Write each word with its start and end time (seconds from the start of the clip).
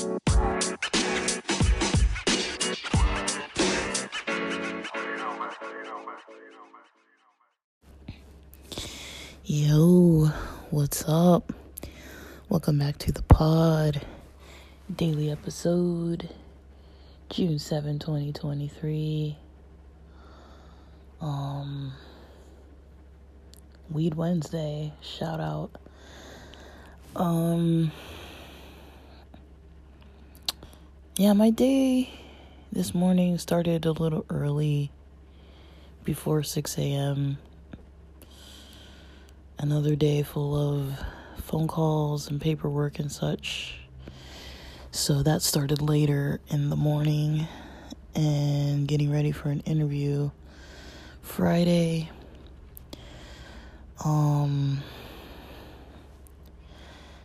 Yo, 0.00 0.06
what's 10.70 11.04
up? 11.08 11.52
Welcome 12.48 12.78
back 12.78 12.98
to 12.98 13.10
the 13.10 13.22
pod. 13.22 14.06
Daily 14.94 15.32
episode, 15.32 16.28
June 17.28 17.58
7, 17.58 17.98
2023. 17.98 19.36
Um, 21.20 21.92
Weed 23.90 24.14
Wednesday, 24.14 24.92
shout 25.00 25.40
out. 25.40 25.72
Um, 27.16 27.90
yeah, 31.18 31.32
my 31.32 31.50
day 31.50 32.08
this 32.70 32.94
morning 32.94 33.38
started 33.38 33.84
a 33.84 33.90
little 33.90 34.24
early 34.30 34.92
before 36.04 36.44
6 36.44 36.78
a.m. 36.78 37.38
Another 39.58 39.96
day 39.96 40.22
full 40.22 40.54
of 40.54 40.96
phone 41.42 41.66
calls 41.66 42.30
and 42.30 42.40
paperwork 42.40 43.00
and 43.00 43.10
such. 43.10 43.80
So 44.92 45.24
that 45.24 45.42
started 45.42 45.82
later 45.82 46.40
in 46.50 46.70
the 46.70 46.76
morning 46.76 47.48
and 48.14 48.86
getting 48.86 49.10
ready 49.10 49.32
for 49.32 49.48
an 49.48 49.58
interview 49.62 50.30
Friday. 51.20 52.10
Um 54.04 54.84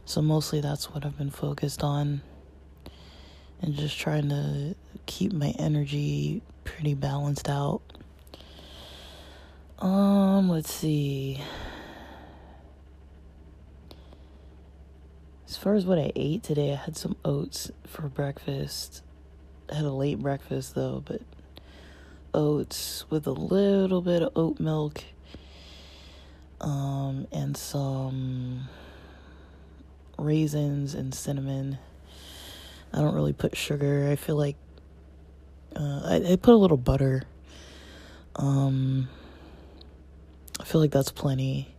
so 0.03 0.19
mostly 0.23 0.61
that's 0.61 0.89
what 0.89 1.05
I've 1.05 1.15
been 1.19 1.29
focused 1.29 1.83
on 1.83 2.23
and 3.63 3.75
just 3.75 3.97
trying 3.97 4.29
to 4.29 4.75
keep 5.05 5.31
my 5.31 5.55
energy 5.57 6.41
pretty 6.65 6.93
balanced 6.93 7.49
out. 7.49 7.81
Um 9.79 10.49
let's 10.49 10.71
see. 10.71 11.41
As 15.47 15.57
far 15.57 15.75
as 15.75 15.85
what 15.85 15.97
I 15.97 16.11
ate 16.15 16.43
today, 16.43 16.73
I 16.73 16.75
had 16.75 16.97
some 16.97 17.15
oats 17.23 17.71
for 17.87 18.09
breakfast. 18.09 19.01
I 19.71 19.75
had 19.75 19.85
a 19.85 19.91
late 19.91 20.19
breakfast 20.19 20.75
though, 20.75 21.01
but 21.05 21.21
oats 22.33 23.05
with 23.09 23.27
a 23.27 23.31
little 23.31 24.01
bit 24.01 24.23
of 24.23 24.31
oat 24.35 24.59
milk 24.59 25.03
um, 26.59 27.27
and 27.31 27.55
some 27.55 28.67
raisins 30.17 30.95
and 30.95 31.13
cinnamon. 31.13 31.77
I 32.93 32.99
don't 32.99 33.15
really 33.15 33.33
put 33.33 33.57
sugar. 33.57 34.09
I 34.11 34.15
feel 34.15 34.35
like 34.35 34.55
uh, 35.75 36.01
I, 36.05 36.33
I 36.33 36.35
put 36.35 36.53
a 36.53 36.57
little 36.57 36.77
butter. 36.77 37.23
Um, 38.35 39.09
I 40.59 40.63
feel 40.63 40.79
like 40.79 40.91
that's 40.91 41.11
plenty. 41.11 41.73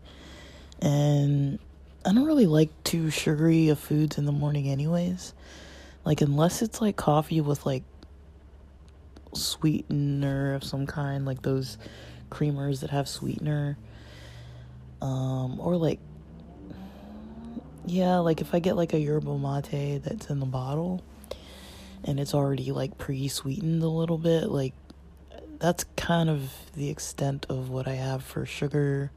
And 0.82 1.58
I 2.04 2.12
don't 2.12 2.24
really 2.26 2.46
like 2.46 2.70
too 2.82 3.10
sugary 3.10 3.68
of 3.68 3.78
foods 3.78 4.18
in 4.18 4.24
the 4.24 4.32
morning, 4.32 4.68
anyways. 4.68 5.34
Like, 6.04 6.20
unless 6.20 6.62
it's 6.62 6.80
like 6.80 6.96
coffee 6.96 7.40
with 7.40 7.64
like 7.64 7.84
sweetener 9.32 10.54
of 10.54 10.64
some 10.64 10.86
kind, 10.86 11.24
like 11.24 11.42
those 11.42 11.78
creamers 12.30 12.80
that 12.80 12.90
have 12.90 13.08
sweetener. 13.08 13.78
Um, 15.00 15.60
or 15.60 15.76
like, 15.76 16.00
yeah, 17.86 18.18
like 18.18 18.40
if 18.40 18.54
I 18.54 18.58
get 18.58 18.76
like 18.76 18.92
a 18.92 18.98
yerba 18.98 19.36
mate 19.38 20.02
that's 20.04 20.30
in 20.30 20.40
the 20.40 20.46
bottle 20.46 21.02
and 22.04 22.18
it's 22.18 22.34
already 22.34 22.72
like 22.72 22.98
pre 22.98 23.28
sweetened 23.28 23.82
a 23.82 23.88
little 23.88 24.18
bit, 24.18 24.48
like 24.48 24.74
that's 25.58 25.84
kind 25.96 26.28
of 26.28 26.52
the 26.74 26.90
extent 26.90 27.46
of 27.48 27.70
what 27.70 27.88
I 27.88 27.94
have 27.94 28.22
for 28.22 28.44
sugar 28.46 29.10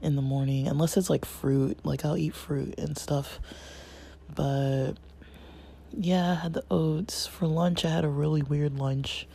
in 0.00 0.16
the 0.16 0.22
morning, 0.22 0.66
unless 0.66 0.96
it's 0.96 1.08
like 1.08 1.24
fruit, 1.24 1.78
like 1.84 2.04
I'll 2.04 2.16
eat 2.16 2.34
fruit 2.34 2.74
and 2.78 2.98
stuff. 2.98 3.38
But 4.34 4.94
yeah, 5.92 6.32
I 6.32 6.34
had 6.34 6.54
the 6.54 6.64
oats. 6.70 7.26
For 7.26 7.46
lunch, 7.46 7.84
I 7.84 7.90
had 7.90 8.04
a 8.04 8.08
really 8.08 8.42
weird 8.42 8.78
lunch. 8.78 9.26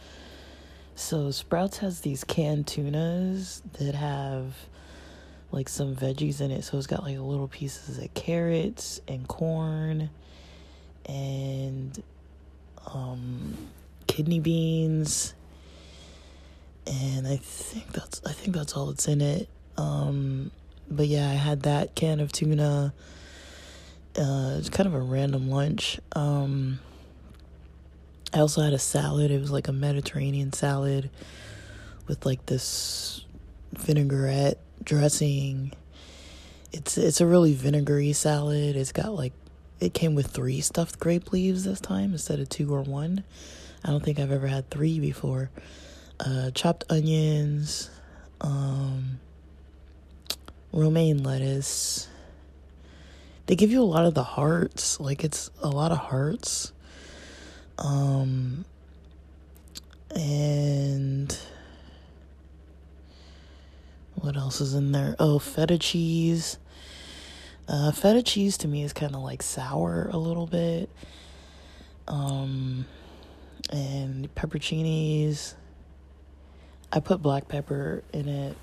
So, 0.95 1.29
Sprouts 1.29 1.77
has 1.77 2.01
these 2.01 2.23
canned 2.23 2.65
tunas 2.65 3.61
that 3.73 3.93
have 3.93 4.55
like 5.51 5.69
some 5.69 5.95
veggies 5.95 6.41
in 6.41 6.51
it. 6.51 6.63
So, 6.63 6.77
it's 6.77 6.87
got 6.87 7.03
like 7.03 7.17
little 7.17 7.47
pieces 7.47 7.97
of 7.97 8.13
carrots 8.13 9.01
and 9.07 9.27
corn 9.27 10.09
and 11.05 12.01
um, 12.93 13.55
kidney 14.07 14.39
beans. 14.39 15.33
And 16.85 17.27
I 17.27 17.37
think 17.37 17.91
that's 17.91 18.21
I 18.25 18.31
think 18.31 18.55
that's 18.55 18.73
all 18.73 18.87
that's 18.87 19.07
in 19.07 19.21
it. 19.21 19.49
Um, 19.77 20.51
but 20.89 21.07
yeah, 21.07 21.29
I 21.29 21.33
had 21.33 21.63
that 21.63 21.95
can 21.95 22.19
of 22.19 22.31
tuna. 22.31 22.93
Uh, 24.17 24.55
it's 24.57 24.69
kind 24.69 24.87
of 24.87 24.93
a 24.93 24.99
random 24.99 25.49
lunch. 25.49 25.99
Um, 26.13 26.79
I 28.33 28.39
also 28.39 28.61
had 28.61 28.73
a 28.73 28.79
salad. 28.79 29.31
It 29.31 29.39
was 29.39 29.51
like 29.51 29.67
a 29.67 29.73
Mediterranean 29.73 30.53
salad 30.53 31.09
with 32.07 32.25
like 32.25 32.45
this 32.45 33.25
vinaigrette 33.73 34.57
dressing. 34.83 35.73
It's 36.71 36.97
it's 36.97 37.21
a 37.21 37.25
really 37.25 37.53
vinegary 37.53 38.13
salad. 38.13 38.75
It's 38.75 38.91
got 38.91 39.13
like 39.13 39.33
it 39.79 39.93
came 39.93 40.15
with 40.15 40.27
three 40.27 40.61
stuffed 40.61 40.99
grape 40.99 41.31
leaves 41.31 41.63
this 41.63 41.79
time 41.79 42.11
instead 42.11 42.39
of 42.39 42.49
two 42.49 42.73
or 42.73 42.81
one. 42.81 43.23
I 43.83 43.89
don't 43.89 44.03
think 44.03 44.19
I've 44.19 44.31
ever 44.31 44.47
had 44.47 44.69
three 44.69 44.99
before. 44.99 45.49
Uh, 46.19 46.49
chopped 46.51 46.83
onions, 46.89 47.91
um, 48.41 49.19
romaine 50.73 51.23
lettuce. 51.23 52.07
They 53.45 53.55
give 53.55 53.71
you 53.71 53.81
a 53.81 53.85
lot 53.85 54.05
of 54.05 54.13
the 54.13 54.23
hearts, 54.23 54.99
like 54.99 55.23
it's 55.23 55.51
a 55.61 55.69
lot 55.69 55.91
of 55.91 55.99
hearts. 55.99 56.73
Um 57.77 58.65
and 60.15 61.37
what 64.19 64.35
else 64.37 64.61
is 64.61 64.73
in 64.73 64.91
there? 64.91 65.15
Oh, 65.19 65.39
feta 65.39 65.77
cheese. 65.77 66.57
Uh, 67.67 67.91
feta 67.91 68.21
cheese 68.21 68.57
to 68.57 68.67
me 68.67 68.83
is 68.83 68.93
kind 68.93 69.15
of 69.15 69.21
like 69.21 69.41
sour 69.41 70.09
a 70.11 70.17
little 70.17 70.47
bit. 70.47 70.89
Um, 72.07 72.85
and 73.69 74.33
pepperoncinis. 74.35 75.55
I 76.91 76.99
put 76.99 77.21
black 77.21 77.47
pepper 77.47 78.03
in 78.13 78.29
it 78.29 78.57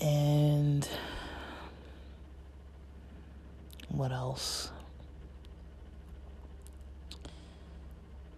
and 0.00 0.88
what 3.88 4.12
else? 4.12 4.70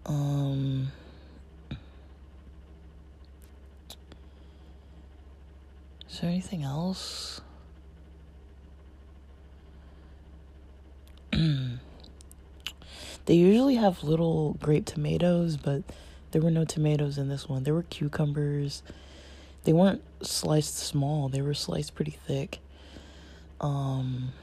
Um 0.05 0.42
Is 6.13 6.19
there 6.19 6.29
anything 6.29 6.61
else? 6.61 7.41
they 11.31 11.79
usually 13.33 13.77
have 13.77 14.03
little 14.03 14.53
grape 14.61 14.85
tomatoes, 14.85 15.57
but 15.57 15.81
there 16.29 16.39
were 16.39 16.51
no 16.51 16.65
tomatoes 16.65 17.17
in 17.17 17.29
this 17.29 17.49
one. 17.49 17.63
There 17.63 17.73
were 17.73 17.81
cucumbers 17.81 18.83
they 19.63 19.73
weren't 19.73 20.03
sliced 20.21 20.77
small, 20.77 21.29
they 21.29 21.41
were 21.41 21.55
sliced 21.55 21.95
pretty 21.95 22.17
thick. 22.27 22.59
Um, 23.59 24.33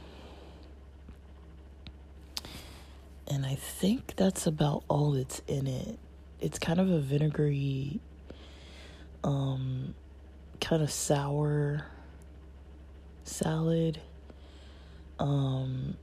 and 3.28 3.46
I 3.46 3.54
think 3.54 4.14
that's 4.16 4.44
about 4.44 4.82
all 4.88 5.12
that's 5.12 5.40
in 5.46 5.68
it. 5.68 6.00
It's 6.40 6.58
kind 6.58 6.80
of 6.80 6.90
a 6.90 6.98
vinegary, 6.98 8.00
um, 9.22 9.94
kind 10.70 10.84
of 10.84 10.92
sour 10.92 11.84
salad. 13.24 14.00
Um, 15.18 15.96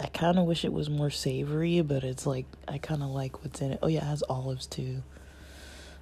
I 0.00 0.06
kind 0.08 0.36
of 0.36 0.46
wish 0.46 0.64
it 0.64 0.72
was 0.72 0.90
more 0.90 1.10
savory, 1.10 1.80
but 1.80 2.02
it's 2.02 2.26
like 2.26 2.46
I 2.66 2.78
kind 2.78 3.04
of 3.04 3.10
like 3.10 3.44
what's 3.44 3.60
in 3.60 3.70
it. 3.70 3.78
Oh 3.80 3.86
yeah, 3.86 4.00
it 4.00 4.08
has 4.08 4.24
olives 4.28 4.66
too. 4.66 5.04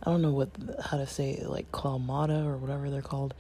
I 0.03 0.11
don't 0.11 0.23
know 0.23 0.31
what 0.31 0.49
how 0.83 0.97
to 0.97 1.07
say 1.07 1.33
it, 1.33 1.51
like 1.51 1.71
clamato 1.71 2.47
or 2.47 2.57
whatever 2.57 2.89
they're 2.89 3.03
called. 3.03 3.35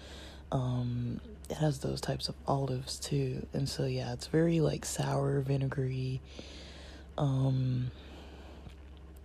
Um, 0.52 1.22
it 1.48 1.56
has 1.56 1.78
those 1.78 2.02
types 2.02 2.28
of 2.28 2.34
olives 2.46 2.98
too, 2.98 3.46
and 3.54 3.66
so 3.66 3.86
yeah, 3.86 4.12
it's 4.12 4.26
very 4.26 4.60
like 4.60 4.84
sour, 4.84 5.40
vinegary. 5.40 6.20
Um, 7.16 7.90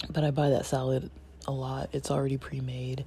but 0.09 0.23
I 0.23 0.31
buy 0.31 0.51
that 0.51 0.65
salad 0.65 1.11
a 1.49 1.51
lot. 1.51 1.89
It's 1.91 2.09
already 2.09 2.37
pre-made. 2.37 3.03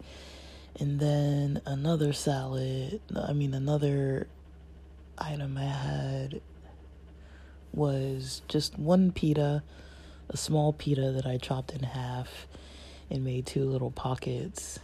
And 0.81 1.01
then 1.01 1.61
another 1.67 2.13
salad, 2.13 3.01
I 3.15 3.33
mean 3.33 3.53
another 3.53 4.29
item 5.19 5.59
I 5.59 5.65
had 5.65 6.41
was 7.73 8.43
just 8.49 8.79
one 8.79 9.11
pita, 9.11 9.63
a 10.29 10.37
small 10.37 10.73
pita 10.73 11.11
that 11.13 11.27
I 11.27 11.37
chopped 11.37 11.73
in 11.73 11.83
half 11.83 12.47
and 13.11 13.25
made 13.25 13.47
two 13.47 13.65
little 13.65 13.91
pockets. 13.91 14.79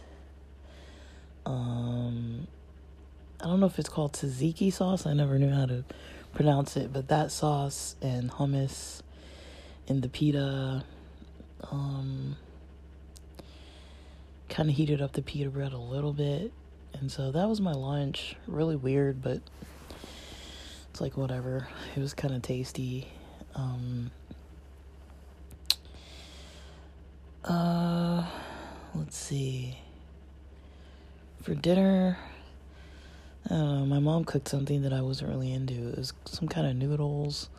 Um, 1.45 2.47
I 3.39 3.45
don't 3.45 3.59
know 3.59 3.67
if 3.67 3.79
it's 3.79 3.89
called 3.89 4.13
tzatziki 4.13 4.73
sauce. 4.73 5.05
I 5.05 5.13
never 5.13 5.37
knew 5.39 5.51
how 5.51 5.65
to 5.65 5.83
pronounce 6.33 6.75
it, 6.75 6.91
but 6.91 7.07
that 7.07 7.31
sauce 7.31 7.95
and 8.01 8.31
hummus 8.31 9.01
and 9.87 10.01
the 10.01 10.09
pita 10.09 10.83
um, 11.71 12.35
kind 14.49 14.69
of 14.69 14.75
heated 14.75 15.01
up 15.01 15.13
the 15.13 15.21
pita 15.21 15.49
bread 15.49 15.73
a 15.73 15.77
little 15.77 16.13
bit. 16.13 16.51
And 16.93 17.11
so 17.11 17.31
that 17.31 17.47
was 17.47 17.59
my 17.59 17.73
lunch. 17.73 18.35
Really 18.47 18.75
weird, 18.75 19.21
but 19.21 19.41
it's 20.89 21.01
like 21.01 21.17
whatever. 21.17 21.67
It 21.95 21.99
was 21.99 22.13
kind 22.13 22.33
of 22.33 22.41
tasty. 22.41 23.07
Um, 23.53 24.11
uh, 27.43 28.25
let's 28.93 29.17
see. 29.17 29.77
For 31.41 31.53
dinner, 31.53 32.17
I. 33.49 33.85
My 33.85 33.99
mom 33.99 34.25
cooked 34.25 34.47
something 34.47 34.81
that 34.81 34.93
I 34.93 35.01
wasn't 35.01 35.29
really 35.29 35.51
into. 35.51 35.89
It 35.89 35.97
was 35.97 36.13
some 36.25 36.47
kind 36.47 36.65
of 36.65 36.75
noodles 36.75 37.49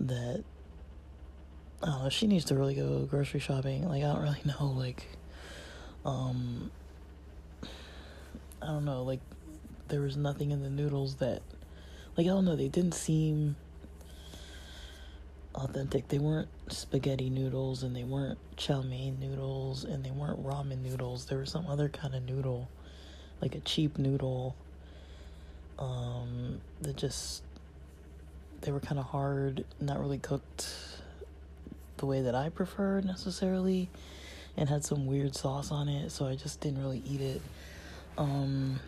that 0.00 0.42
I 1.82 1.86
don't 1.86 2.02
know. 2.04 2.08
She 2.08 2.26
needs 2.26 2.44
to 2.46 2.54
really 2.54 2.74
go 2.74 3.06
grocery 3.10 3.40
shopping. 3.40 3.88
Like 3.88 4.02
I 4.02 4.12
don't 4.12 4.22
really 4.22 4.40
know. 4.44 4.66
Like, 4.66 5.06
um, 6.04 6.70
I 8.60 8.66
don't 8.66 8.84
know. 8.84 9.02
Like 9.02 9.20
there 9.88 10.00
was 10.00 10.16
nothing 10.16 10.50
in 10.50 10.62
the 10.62 10.70
noodles 10.70 11.16
that, 11.16 11.42
like 12.16 12.26
I 12.26 12.30
don't 12.30 12.44
know. 12.44 12.56
They 12.56 12.68
didn't 12.68 12.94
seem 12.94 13.56
authentic. 15.54 16.08
They 16.08 16.18
weren't 16.18 16.48
spaghetti 16.68 17.30
noodles, 17.30 17.82
and 17.82 17.94
they 17.94 18.04
weren't 18.04 18.38
chow 18.56 18.82
mein 18.82 19.18
noodles, 19.20 19.84
and 19.84 20.04
they 20.04 20.10
weren't 20.10 20.44
ramen 20.44 20.82
noodles. 20.82 21.26
There 21.26 21.38
was 21.38 21.50
some 21.50 21.66
other 21.66 21.88
kind 21.88 22.14
of 22.14 22.22
noodle, 22.24 22.68
like 23.40 23.54
a 23.54 23.60
cheap 23.60 23.98
noodle 23.98 24.54
um, 25.78 26.60
that 26.80 26.96
just 26.96 27.42
they 28.62 28.72
were 28.72 28.80
kind 28.80 28.98
of 28.98 29.06
hard, 29.06 29.64
not 29.80 30.00
really 30.00 30.18
cooked 30.18 30.68
the 31.96 32.06
way 32.06 32.22
that 32.22 32.34
I 32.34 32.48
prefer 32.48 33.00
necessarily, 33.00 33.88
and 34.56 34.68
had 34.68 34.84
some 34.84 35.06
weird 35.06 35.34
sauce 35.34 35.70
on 35.70 35.88
it, 35.88 36.10
so 36.10 36.26
I 36.26 36.34
just 36.34 36.60
didn't 36.60 36.80
really 36.82 37.02
eat 37.06 37.20
it. 37.20 37.42
Um, 38.18 38.80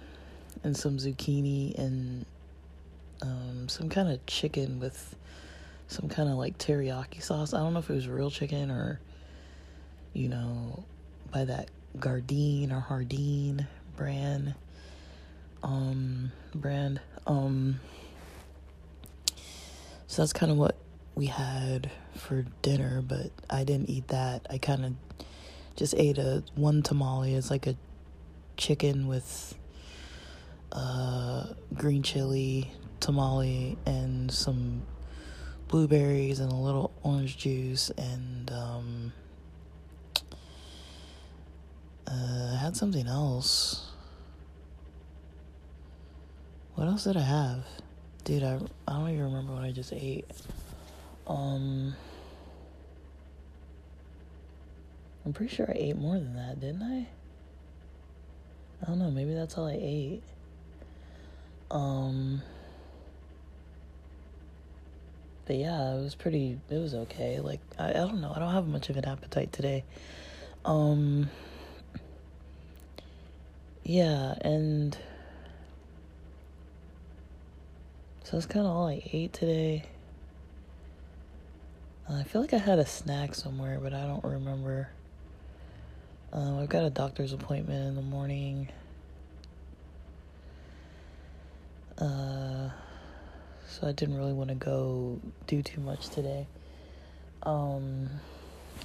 and 0.63 0.77
some 0.77 0.99
zucchini 0.99 1.77
and 1.79 2.27
um, 3.23 3.69
some 3.69 3.89
kind 3.89 4.09
of 4.09 4.25
chicken 4.27 4.81
with 4.81 5.17
some 5.89 6.09
kind 6.09 6.29
of 6.29 6.37
like 6.37 6.59
teriyaki 6.59 7.23
sauce. 7.23 7.55
I 7.55 7.59
don't 7.59 7.73
know 7.73 7.81
if 7.81 7.91
it 7.91 7.95
was 7.95 8.09
real 8.09 8.31
chicken 8.31 8.71
or, 8.71 9.01
you 10.13 10.29
know, 10.29 10.85
by 11.31 11.45
that 11.45 11.71
Gardein 11.99 12.71
or 12.73 12.81
Hardin 12.81 13.67
brand 13.97 14.55
um, 15.65 16.31
brand. 16.55 17.01
Um, 17.27 17.81
so 20.07 20.23
that's 20.23 20.33
kind 20.33 20.53
of 20.53 20.59
what 20.59 20.77
we 21.15 21.27
had 21.27 21.91
for 22.15 22.45
dinner, 22.63 23.03
but 23.03 23.31
I 23.51 23.65
didn't 23.65 23.89
eat 23.91 24.09
that. 24.09 24.47
I 24.51 24.59
kind 24.59 24.85
of 24.85 25.24
just 25.77 25.95
ate 25.97 26.19
a 26.19 26.43
one 26.55 26.83
tamale. 26.83 27.35
It's 27.35 27.51
like 27.51 27.67
a 27.67 27.77
chicken 28.57 29.07
with 29.07 29.55
uh, 30.73 31.47
green 31.75 32.03
chili 32.03 32.71
tamale 33.01 33.77
and 33.87 34.31
some 34.31 34.83
blueberries 35.69 36.41
and 36.41 36.53
a 36.53 36.55
little 36.55 36.93
orange 37.03 37.37
juice 37.37 37.91
and 37.97 38.51
um, 38.51 39.13
uh, 42.07 42.57
had 42.57 42.77
something 42.77 43.07
else. 43.07 43.91
What 46.75 46.89
else 46.89 47.05
did 47.05 47.17
I 47.17 47.23
have? 47.23 47.65
Dude, 48.25 48.43
I, 48.43 48.59
I 48.89 48.93
don't 48.93 49.11
even 49.11 49.25
remember 49.25 49.53
what 49.53 49.63
I 49.63 49.71
just 49.71 49.93
ate. 49.93 50.31
Um, 51.27 51.95
I'm 55.25 55.33
pretty 55.33 55.55
sure 55.55 55.67
I 55.69 55.75
ate 55.75 55.97
more 55.97 56.15
than 56.15 56.35
that, 56.37 56.61
didn't 56.61 56.83
I? 56.83 57.07
I 58.83 58.87
don't 58.87 58.99
know, 58.99 59.11
maybe 59.11 59.35
that's 59.35 59.57
all 59.57 59.67
I 59.67 59.79
ate. 59.81 60.23
Um, 61.71 62.43
but 65.47 65.57
yeah, 65.57 65.95
it 65.95 66.03
was 66.03 66.15
pretty, 66.15 66.59
it 66.69 66.79
was 66.79 66.95
okay. 66.95 67.41
Like, 67.41 67.61
I, 67.79 67.91
I 67.91 67.93
don't 67.93 68.21
know, 68.21 68.33
I 68.35 68.39
don't 68.39 68.53
have 68.53 68.67
much 68.67 68.91
of 68.91 68.97
an 68.97 69.07
appetite 69.07 69.53
today. 69.53 69.85
Um, 70.65 71.31
yeah, 73.83 74.35
and 74.43 74.97
So 78.25 78.39
that's 78.39 78.47
kind 78.47 78.65
of 78.65 78.73
all 78.73 78.89
I 78.89 79.03
ate 79.13 79.35
today. 79.35 79.85
I 82.09 82.23
feel 82.23 82.41
like 82.41 82.55
I 82.55 82.59
had 82.59 82.79
a 82.79 82.87
snack 82.87 83.35
somewhere, 83.35 83.79
but 83.83 83.93
I 83.93 84.07
don't 84.07 84.25
remember. 84.25 84.89
I've 86.35 86.69
got 86.69 86.85
a 86.85 86.91
doctor's 86.91 87.33
appointment 87.33 87.87
in 87.87 87.95
the 87.95 88.03
morning. 88.03 88.69
Uh, 91.99 92.71
so 93.69 93.87
I 93.87 93.93
didn't 93.93 94.17
really 94.17 94.33
want 94.33 94.49
to 94.49 94.57
go 94.57 95.21
do 95.47 95.63
too 95.63 95.81
much 95.81 96.09
today. 96.09 96.47
Um, 97.45 98.09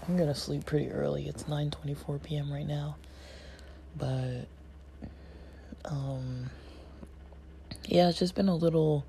I'm 0.08 0.18
gonna 0.18 0.36
sleep 0.36 0.66
pretty 0.66 0.92
early. 0.92 1.28
It's 1.28 1.44
9:24 1.44 2.22
p.m. 2.22 2.52
right 2.52 2.68
now, 2.68 2.98
but 3.98 4.46
um, 5.86 6.50
yeah, 7.86 8.10
it's 8.10 8.20
just 8.20 8.36
been 8.36 8.50
a 8.50 8.56
little 8.56 9.06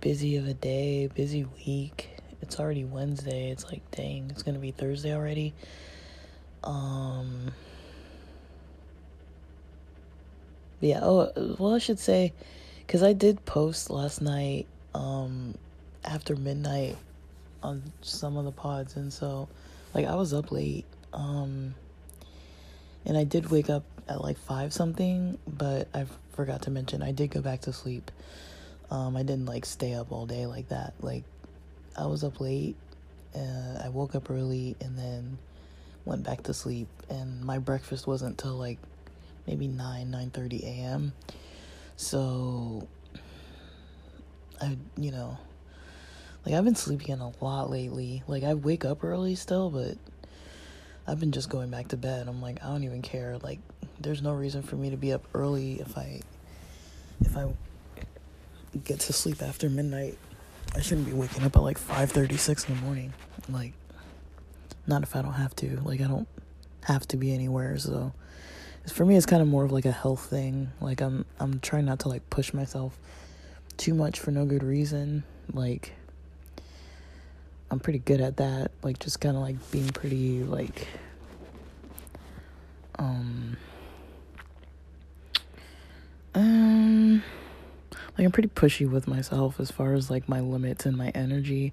busy 0.00 0.36
of 0.36 0.46
a 0.46 0.54
day, 0.54 1.08
busy 1.08 1.46
week. 1.66 2.10
It's 2.42 2.60
already 2.60 2.84
Wednesday. 2.84 3.50
It's 3.50 3.64
like, 3.64 3.90
dang, 3.90 4.28
it's 4.30 4.42
gonna 4.42 4.58
be 4.58 4.70
Thursday 4.70 5.14
already. 5.14 5.54
Um, 6.64 7.52
yeah. 10.80 11.00
Oh, 11.02 11.32
well, 11.58 11.74
I 11.74 11.78
should 11.78 11.98
say, 11.98 12.32
because 12.86 13.02
I 13.02 13.12
did 13.12 13.44
post 13.44 13.90
last 13.90 14.20
night, 14.20 14.66
um, 14.94 15.54
after 16.04 16.36
midnight 16.36 16.96
on 17.62 17.82
some 18.02 18.36
of 18.36 18.44
the 18.44 18.52
pods, 18.52 18.96
and 18.96 19.12
so, 19.12 19.48
like, 19.94 20.06
I 20.06 20.14
was 20.14 20.32
up 20.32 20.52
late. 20.52 20.84
Um, 21.12 21.74
and 23.04 23.16
I 23.16 23.24
did 23.24 23.50
wake 23.50 23.70
up 23.70 23.84
at 24.08 24.22
like 24.22 24.38
five 24.38 24.72
something, 24.72 25.38
but 25.46 25.88
I 25.94 26.06
forgot 26.32 26.62
to 26.62 26.70
mention 26.70 27.02
I 27.02 27.12
did 27.12 27.30
go 27.30 27.40
back 27.40 27.62
to 27.62 27.72
sleep. 27.72 28.10
Um, 28.90 29.16
I 29.16 29.22
didn't 29.22 29.46
like 29.46 29.64
stay 29.64 29.94
up 29.94 30.12
all 30.12 30.26
day 30.26 30.46
like 30.46 30.68
that. 30.68 30.94
Like 31.00 31.24
I 31.96 32.06
was 32.06 32.24
up 32.24 32.40
late. 32.40 32.76
Uh, 33.34 33.82
I 33.84 33.88
woke 33.88 34.14
up 34.14 34.30
early 34.30 34.76
and 34.80 34.98
then 34.98 35.38
went 36.08 36.24
back 36.24 36.42
to 36.44 36.54
sleep. 36.54 36.88
And 37.08 37.44
my 37.44 37.58
breakfast 37.58 38.06
wasn't 38.06 38.38
till 38.38 38.56
like 38.56 38.78
maybe 39.46 39.68
nine 39.68 40.10
nine 40.10 40.30
thirty 40.30 40.64
a.m. 40.64 41.12
So 41.96 42.88
I 44.60 44.76
you 44.96 45.12
know 45.12 45.38
like 46.44 46.54
I've 46.54 46.64
been 46.64 46.74
sleeping 46.74 47.10
in 47.10 47.20
a 47.20 47.32
lot 47.40 47.70
lately. 47.70 48.22
Like 48.26 48.42
I 48.42 48.54
wake 48.54 48.84
up 48.84 49.04
early 49.04 49.34
still, 49.34 49.70
but 49.70 49.96
I've 51.06 51.20
been 51.20 51.32
just 51.32 51.48
going 51.48 51.70
back 51.70 51.88
to 51.88 51.96
bed. 51.96 52.28
I'm 52.28 52.42
like 52.42 52.64
I 52.64 52.68
don't 52.68 52.84
even 52.84 53.02
care. 53.02 53.38
Like 53.38 53.60
there's 54.00 54.22
no 54.22 54.32
reason 54.32 54.62
for 54.62 54.76
me 54.76 54.90
to 54.90 54.96
be 54.96 55.12
up 55.12 55.24
early 55.34 55.80
if 55.80 55.96
I 55.96 56.20
if 57.20 57.36
I 57.36 57.52
get 58.84 59.00
to 59.00 59.12
sleep 59.12 59.42
after 59.42 59.68
midnight. 59.68 60.18
I 60.76 60.80
shouldn't 60.80 61.06
be 61.06 61.12
waking 61.12 61.44
up 61.44 61.56
at 61.56 61.62
like 61.62 61.78
5:36 61.78 62.68
in 62.68 62.76
the 62.76 62.82
morning. 62.82 63.12
Like 63.48 63.72
not 64.88 65.02
if 65.02 65.14
I 65.14 65.22
don't 65.22 65.34
have 65.34 65.54
to. 65.56 65.80
Like 65.84 66.00
I 66.00 66.06
don't 66.06 66.28
have 66.84 67.06
to 67.08 67.16
be 67.16 67.32
anywhere, 67.32 67.78
so 67.78 68.12
for 68.92 69.04
me 69.04 69.16
it's 69.16 69.26
kind 69.26 69.42
of 69.42 69.48
more 69.48 69.64
of 69.64 69.72
like 69.72 69.84
a 69.84 69.92
health 69.92 70.26
thing. 70.30 70.72
Like 70.80 71.00
I'm 71.00 71.24
I'm 71.38 71.60
trying 71.60 71.84
not 71.84 72.00
to 72.00 72.08
like 72.08 72.28
push 72.30 72.52
myself 72.52 72.98
too 73.76 73.94
much 73.94 74.18
for 74.18 74.30
no 74.30 74.44
good 74.44 74.62
reason. 74.62 75.24
Like 75.52 75.92
I'm 77.70 77.80
pretty 77.80 77.98
good 77.98 78.20
at 78.20 78.38
that. 78.38 78.70
Like 78.82 78.98
just 78.98 79.20
kind 79.20 79.36
of 79.36 79.42
like 79.42 79.70
being 79.70 79.88
pretty 79.88 80.42
like 80.42 80.86
um 82.98 83.56
um 86.34 87.22
like 88.16 88.24
I'm 88.24 88.32
pretty 88.32 88.48
pushy 88.48 88.90
with 88.90 89.06
myself 89.06 89.60
as 89.60 89.70
far 89.70 89.94
as 89.94 90.10
like 90.10 90.28
my 90.28 90.40
limits 90.40 90.86
and 90.86 90.96
my 90.96 91.10
energy. 91.10 91.72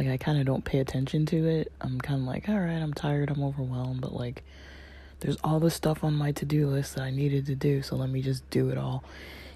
Like 0.00 0.08
I 0.08 0.16
kind 0.16 0.38
of 0.38 0.46
don't 0.46 0.64
pay 0.64 0.78
attention 0.78 1.26
to 1.26 1.46
it. 1.46 1.70
I'm 1.82 2.00
kind 2.00 2.22
of 2.22 2.26
like, 2.26 2.48
all 2.48 2.58
right, 2.58 2.80
I'm 2.80 2.94
tired, 2.94 3.28
I'm 3.28 3.42
overwhelmed, 3.42 4.00
but 4.00 4.14
like 4.14 4.42
there's 5.20 5.36
all 5.44 5.60
this 5.60 5.74
stuff 5.74 6.02
on 6.02 6.14
my 6.14 6.32
to-do 6.32 6.68
list 6.68 6.94
that 6.94 7.02
I 7.02 7.10
needed 7.10 7.44
to 7.44 7.54
do, 7.54 7.82
so 7.82 7.96
let 7.96 8.08
me 8.08 8.22
just 8.22 8.48
do 8.48 8.70
it 8.70 8.78
all. 8.78 9.04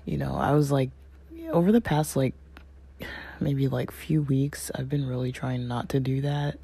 You 0.05 0.19
know, 0.19 0.35
I 0.37 0.53
was 0.53 0.71
like 0.71 0.91
over 1.51 1.73
the 1.73 1.81
past 1.81 2.15
like 2.15 2.35
maybe 3.41 3.69
like 3.69 3.91
few 3.91 4.21
weeks, 4.21 4.71
I've 4.75 4.91
been 4.91 5.09
really 5.09 5.33
trying 5.33 5.67
not 5.67 5.89
to 5.89 5.99
do 5.99 6.21
that. 6.21 6.59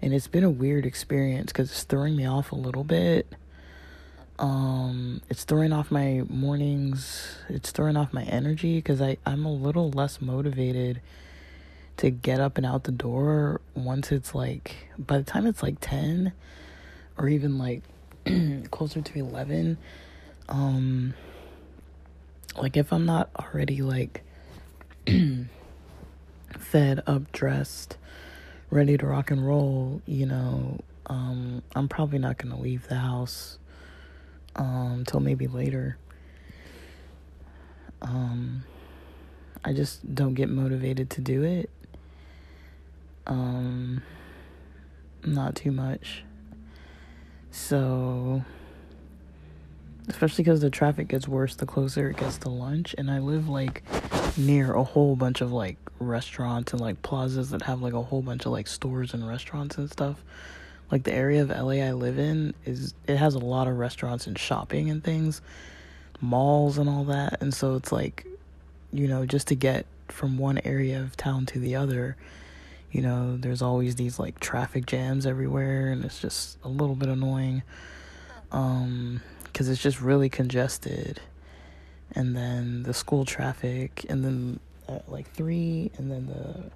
And 0.00 0.14
it's 0.14 0.26
been 0.28 0.42
a 0.42 0.48
weird 0.48 0.86
experience 0.86 1.52
because 1.52 1.70
it's 1.72 1.82
throwing 1.82 2.16
me 2.16 2.24
off 2.24 2.52
a 2.52 2.56
little 2.56 2.84
bit. 2.84 3.30
Um, 4.38 5.20
it's 5.28 5.44
throwing 5.44 5.74
off 5.74 5.90
my 5.90 6.22
mornings. 6.30 7.36
It's 7.50 7.70
throwing 7.70 7.98
off 7.98 8.14
my 8.14 8.22
energy 8.22 8.76
because 8.78 9.02
I 9.02 9.18
I'm 9.26 9.44
a 9.44 9.52
little 9.52 9.90
less 9.90 10.22
motivated 10.22 11.02
to 11.96 12.10
get 12.10 12.40
up 12.40 12.56
and 12.56 12.66
out 12.66 12.84
the 12.84 12.92
door 12.92 13.60
once 13.74 14.10
it's 14.10 14.34
like 14.34 14.88
by 14.98 15.16
the 15.18 15.24
time 15.24 15.46
it's 15.46 15.62
like 15.62 15.76
10 15.80 16.32
or 17.16 17.28
even 17.28 17.58
like 17.58 17.82
closer 18.70 19.00
to 19.00 19.18
11 19.18 19.78
um 20.48 21.14
like 22.56 22.76
if 22.76 22.92
i'm 22.92 23.06
not 23.06 23.30
already 23.38 23.82
like 23.82 24.22
fed 26.58 27.02
up 27.06 27.30
dressed 27.32 27.96
ready 28.70 28.96
to 28.96 29.06
rock 29.06 29.30
and 29.30 29.46
roll 29.46 30.00
you 30.06 30.26
know 30.26 30.78
um 31.06 31.62
i'm 31.76 31.88
probably 31.88 32.18
not 32.18 32.38
gonna 32.38 32.58
leave 32.58 32.88
the 32.88 32.96
house 32.96 33.58
um 34.56 35.04
till 35.06 35.20
maybe 35.20 35.46
later. 35.46 35.96
Um 38.02 38.64
i 39.64 39.72
just 39.72 40.14
don't 40.14 40.34
get 40.34 40.48
motivated 40.48 41.08
to 41.10 41.20
do 41.20 41.42
it 41.42 41.70
um, 43.26 44.02
not 45.24 45.54
too 45.54 45.72
much. 45.72 46.24
So, 47.50 48.44
especially 50.08 50.44
because 50.44 50.60
the 50.60 50.70
traffic 50.70 51.08
gets 51.08 51.28
worse 51.28 51.54
the 51.54 51.66
closer 51.66 52.10
it 52.10 52.16
gets 52.16 52.38
to 52.38 52.48
lunch, 52.48 52.94
and 52.98 53.10
I 53.10 53.20
live 53.20 53.48
like 53.48 53.82
near 54.36 54.74
a 54.74 54.82
whole 54.82 55.16
bunch 55.16 55.40
of 55.40 55.52
like 55.52 55.76
restaurants 56.00 56.72
and 56.72 56.80
like 56.80 57.00
plazas 57.02 57.50
that 57.50 57.62
have 57.62 57.80
like 57.80 57.92
a 57.92 58.02
whole 58.02 58.22
bunch 58.22 58.44
of 58.44 58.52
like 58.52 58.66
stores 58.66 59.14
and 59.14 59.26
restaurants 59.26 59.78
and 59.78 59.90
stuff. 59.90 60.22
Like 60.90 61.04
the 61.04 61.14
area 61.14 61.42
of 61.42 61.48
LA 61.48 61.84
I 61.84 61.92
live 61.92 62.18
in 62.18 62.54
is 62.64 62.94
it 63.06 63.16
has 63.16 63.34
a 63.34 63.38
lot 63.38 63.68
of 63.68 63.78
restaurants 63.78 64.26
and 64.26 64.38
shopping 64.38 64.90
and 64.90 65.02
things, 65.02 65.40
malls 66.20 66.76
and 66.76 66.88
all 66.88 67.04
that, 67.04 67.40
and 67.40 67.54
so 67.54 67.76
it's 67.76 67.92
like, 67.92 68.26
you 68.92 69.08
know, 69.08 69.24
just 69.24 69.48
to 69.48 69.54
get 69.54 69.86
from 70.08 70.38
one 70.38 70.58
area 70.64 71.00
of 71.00 71.16
town 71.16 71.46
to 71.46 71.58
the 71.58 71.74
other 71.76 72.16
you 72.94 73.02
know, 73.02 73.36
there's 73.36 73.60
always 73.60 73.96
these 73.96 74.20
like 74.20 74.38
traffic 74.38 74.86
jams 74.86 75.26
everywhere, 75.26 75.90
and 75.90 76.04
it's 76.04 76.20
just 76.20 76.58
a 76.62 76.68
little 76.68 76.94
bit 76.94 77.08
annoying. 77.08 77.64
Um, 78.52 79.20
because 79.42 79.68
it's 79.68 79.82
just 79.82 80.00
really 80.00 80.28
congested. 80.28 81.20
And 82.12 82.36
then 82.36 82.84
the 82.84 82.94
school 82.94 83.24
traffic, 83.24 84.06
and 84.08 84.24
then 84.24 84.60
at 84.88 85.10
like 85.10 85.28
three, 85.32 85.90
and 85.98 86.08
then 86.08 86.26
the 86.26 86.70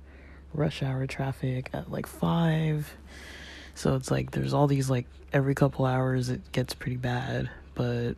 rush 0.53 0.83
hour 0.83 1.07
traffic 1.07 1.71
at 1.73 1.89
like 1.89 2.09
five. 2.09 2.97
So 3.77 3.95
it's 3.95 4.11
like 4.11 4.33
there's 4.33 4.53
all 4.53 4.67
these 4.67 4.91
like 4.91 5.07
every 5.33 5.55
couple 5.55 5.87
hours 5.87 6.31
it 6.31 6.51
gets 6.51 6.75
pretty 6.75 6.97
bad, 6.97 7.49
but 7.77 8.15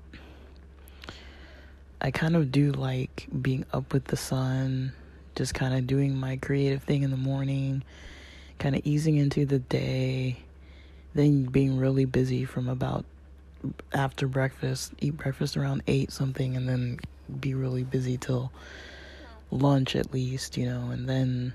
I 2.00 2.10
kind 2.10 2.34
of 2.34 2.50
do 2.50 2.72
like 2.72 3.28
being 3.42 3.66
up 3.74 3.92
with 3.92 4.04
the 4.06 4.16
sun 4.16 4.94
just 5.40 5.54
kind 5.54 5.72
of 5.72 5.86
doing 5.86 6.14
my 6.14 6.36
creative 6.36 6.82
thing 6.82 7.02
in 7.02 7.10
the 7.10 7.16
morning, 7.16 7.82
kind 8.58 8.76
of 8.76 8.82
easing 8.84 9.16
into 9.16 9.46
the 9.46 9.58
day, 9.58 10.36
then 11.14 11.46
being 11.46 11.78
really 11.78 12.04
busy 12.04 12.44
from 12.44 12.68
about 12.68 13.06
after 13.94 14.28
breakfast, 14.28 14.92
eat 15.00 15.16
breakfast 15.16 15.56
around 15.56 15.82
8 15.86 16.12
something, 16.12 16.58
and 16.58 16.68
then 16.68 17.00
be 17.40 17.54
really 17.54 17.84
busy 17.84 18.18
till 18.18 18.52
lunch 19.50 19.96
at 19.96 20.12
least, 20.12 20.58
you 20.58 20.66
know, 20.66 20.90
and 20.90 21.08
then 21.08 21.54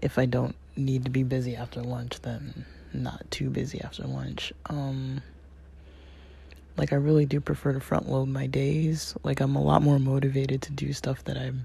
if 0.00 0.16
I 0.16 0.24
don't 0.24 0.54
need 0.76 1.06
to 1.06 1.10
be 1.10 1.24
busy 1.24 1.56
after 1.56 1.82
lunch, 1.82 2.20
then 2.22 2.64
not 2.92 3.28
too 3.32 3.50
busy 3.50 3.80
after 3.80 4.04
lunch. 4.04 4.52
Um, 4.66 5.22
like 6.76 6.92
I 6.92 6.96
really 6.96 7.26
do 7.26 7.40
prefer 7.40 7.72
to 7.72 7.80
front 7.80 8.08
load 8.08 8.28
my 8.28 8.46
days. 8.46 9.16
Like 9.24 9.40
I'm 9.40 9.56
a 9.56 9.62
lot 9.62 9.82
more 9.82 9.98
motivated 9.98 10.62
to 10.62 10.70
do 10.70 10.92
stuff 10.92 11.24
that 11.24 11.36
I'm 11.36 11.64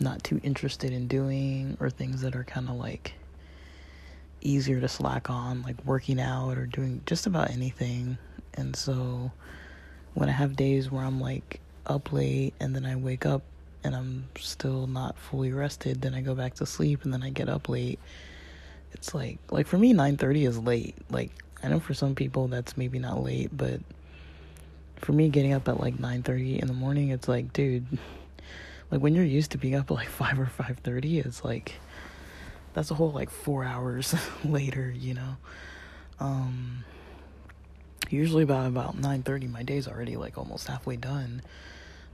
not 0.00 0.22
too 0.22 0.40
interested 0.42 0.92
in 0.92 1.08
doing 1.08 1.76
or 1.80 1.90
things 1.90 2.22
that 2.22 2.36
are 2.36 2.44
kind 2.44 2.68
of 2.68 2.76
like 2.76 3.14
easier 4.40 4.80
to 4.80 4.88
slack 4.88 5.30
on, 5.30 5.62
like 5.62 5.76
working 5.84 6.20
out 6.20 6.56
or 6.56 6.66
doing 6.66 7.02
just 7.06 7.26
about 7.26 7.50
anything. 7.50 8.18
And 8.54 8.74
so 8.74 9.32
when 10.14 10.28
I 10.28 10.32
have 10.32 10.56
days 10.56 10.90
where 10.90 11.04
I'm 11.04 11.20
like 11.20 11.60
up 11.86 12.12
late 12.12 12.54
and 12.60 12.74
then 12.74 12.84
I 12.84 12.96
wake 12.96 13.26
up 13.26 13.42
and 13.84 13.94
I'm 13.94 14.28
still 14.38 14.86
not 14.86 15.18
fully 15.18 15.52
rested, 15.52 16.02
then 16.02 16.14
I 16.14 16.20
go 16.20 16.34
back 16.34 16.54
to 16.54 16.66
sleep 16.66 17.04
and 17.04 17.12
then 17.12 17.22
I 17.22 17.30
get 17.30 17.48
up 17.48 17.68
late. 17.68 17.98
It's 18.92 19.14
like 19.14 19.38
like 19.50 19.66
for 19.66 19.78
me 19.78 19.92
9:30 19.92 20.46
is 20.46 20.58
late. 20.58 20.96
Like 21.10 21.30
I 21.62 21.68
know 21.68 21.80
for 21.80 21.94
some 21.94 22.14
people 22.14 22.48
that's 22.48 22.76
maybe 22.76 22.98
not 22.98 23.22
late, 23.22 23.50
but 23.56 23.80
for 24.96 25.12
me 25.12 25.28
getting 25.28 25.52
up 25.52 25.68
at 25.68 25.80
like 25.80 25.96
9:30 25.96 26.60
in 26.60 26.68
the 26.68 26.74
morning, 26.74 27.10
it's 27.10 27.28
like, 27.28 27.52
dude, 27.52 27.86
like 28.90 29.00
when 29.00 29.14
you're 29.14 29.24
used 29.24 29.50
to 29.52 29.58
being 29.58 29.74
up 29.74 29.90
at 29.90 29.94
like 29.94 30.08
5 30.08 30.40
or 30.40 30.46
5.30 30.46 31.24
it's 31.24 31.44
like 31.44 31.74
that's 32.74 32.90
a 32.90 32.94
whole 32.94 33.10
like 33.12 33.30
four 33.30 33.64
hours 33.64 34.14
later 34.44 34.90
you 34.90 35.14
know? 35.14 35.36
Um 36.20 36.84
usually 38.10 38.44
by 38.44 38.66
about 38.66 38.96
9.30 38.96 39.50
my 39.50 39.62
day's 39.62 39.86
already 39.88 40.16
like 40.16 40.38
almost 40.38 40.68
halfway 40.68 40.96
done. 40.96 41.42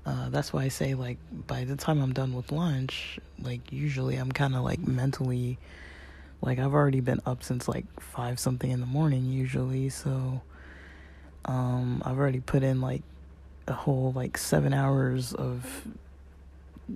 Uh, 0.07 0.29
that's 0.29 0.53
why 0.53 0.63
i 0.65 0.69
say 0.69 0.93
like 0.93 1.17
by 1.47 1.65
the 1.65 1.77
time 1.77 1.99
i'm 2.03 2.13
done 2.13 2.35
with 2.35 2.53
lunch 2.53 3.19
like 3.41 3.73
usually 3.73 4.17
i'm 4.17 4.31
kind 4.31 4.55
of 4.55 4.63
like 4.63 4.79
mentally 4.87 5.57
like 6.43 6.59
i've 6.59 6.75
already 6.75 7.01
been 7.01 7.23
up 7.25 7.43
since 7.43 7.67
like 7.67 7.87
five 7.99 8.39
something 8.39 8.71
in 8.71 8.81
the 8.81 8.87
morning 8.87 9.25
usually 9.25 9.89
so 9.89 10.43
um 11.47 12.03
i've 12.05 12.19
already 12.19 12.41
put 12.41 12.63
in 12.63 12.83
like 12.83 13.01
a 13.67 13.73
whole 13.73 14.13
like 14.13 14.37
seven 14.37 14.75
hours 14.75 15.33
of 15.33 15.87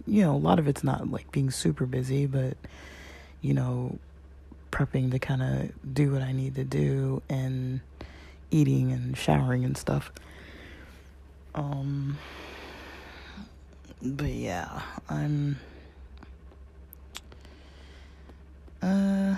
you 0.07 0.23
know, 0.23 0.35
a 0.35 0.37
lot 0.37 0.59
of 0.59 0.68
it's 0.68 0.85
not 0.85 1.11
like 1.11 1.30
being 1.33 1.50
super 1.50 1.87
busy, 1.87 2.26
but 2.26 2.57
you 3.40 3.54
know, 3.54 3.99
prepping 4.71 5.11
to 5.12 5.18
kind 5.18 5.42
of 5.42 5.95
do 5.95 6.12
what 6.12 6.23
I 6.23 6.33
need 6.33 6.54
to 6.57 6.64
do 6.64 7.23
and 7.28 7.80
eating 8.50 8.92
and 8.92 9.16
showering 9.16 9.64
and 9.64 9.76
stuff. 9.76 10.11
Um, 11.54 12.18
but 14.02 14.28
yeah, 14.28 14.83
I'm. 15.09 15.59
Uh, 18.80 19.37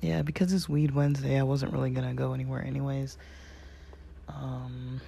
yeah, 0.00 0.22
because 0.22 0.52
it's 0.52 0.68
Weed 0.68 0.94
Wednesday, 0.94 1.38
I 1.38 1.42
wasn't 1.42 1.72
really 1.72 1.90
gonna 1.90 2.14
go 2.14 2.32
anywhere, 2.32 2.62
anyways. 2.62 3.16
Um 4.28 5.00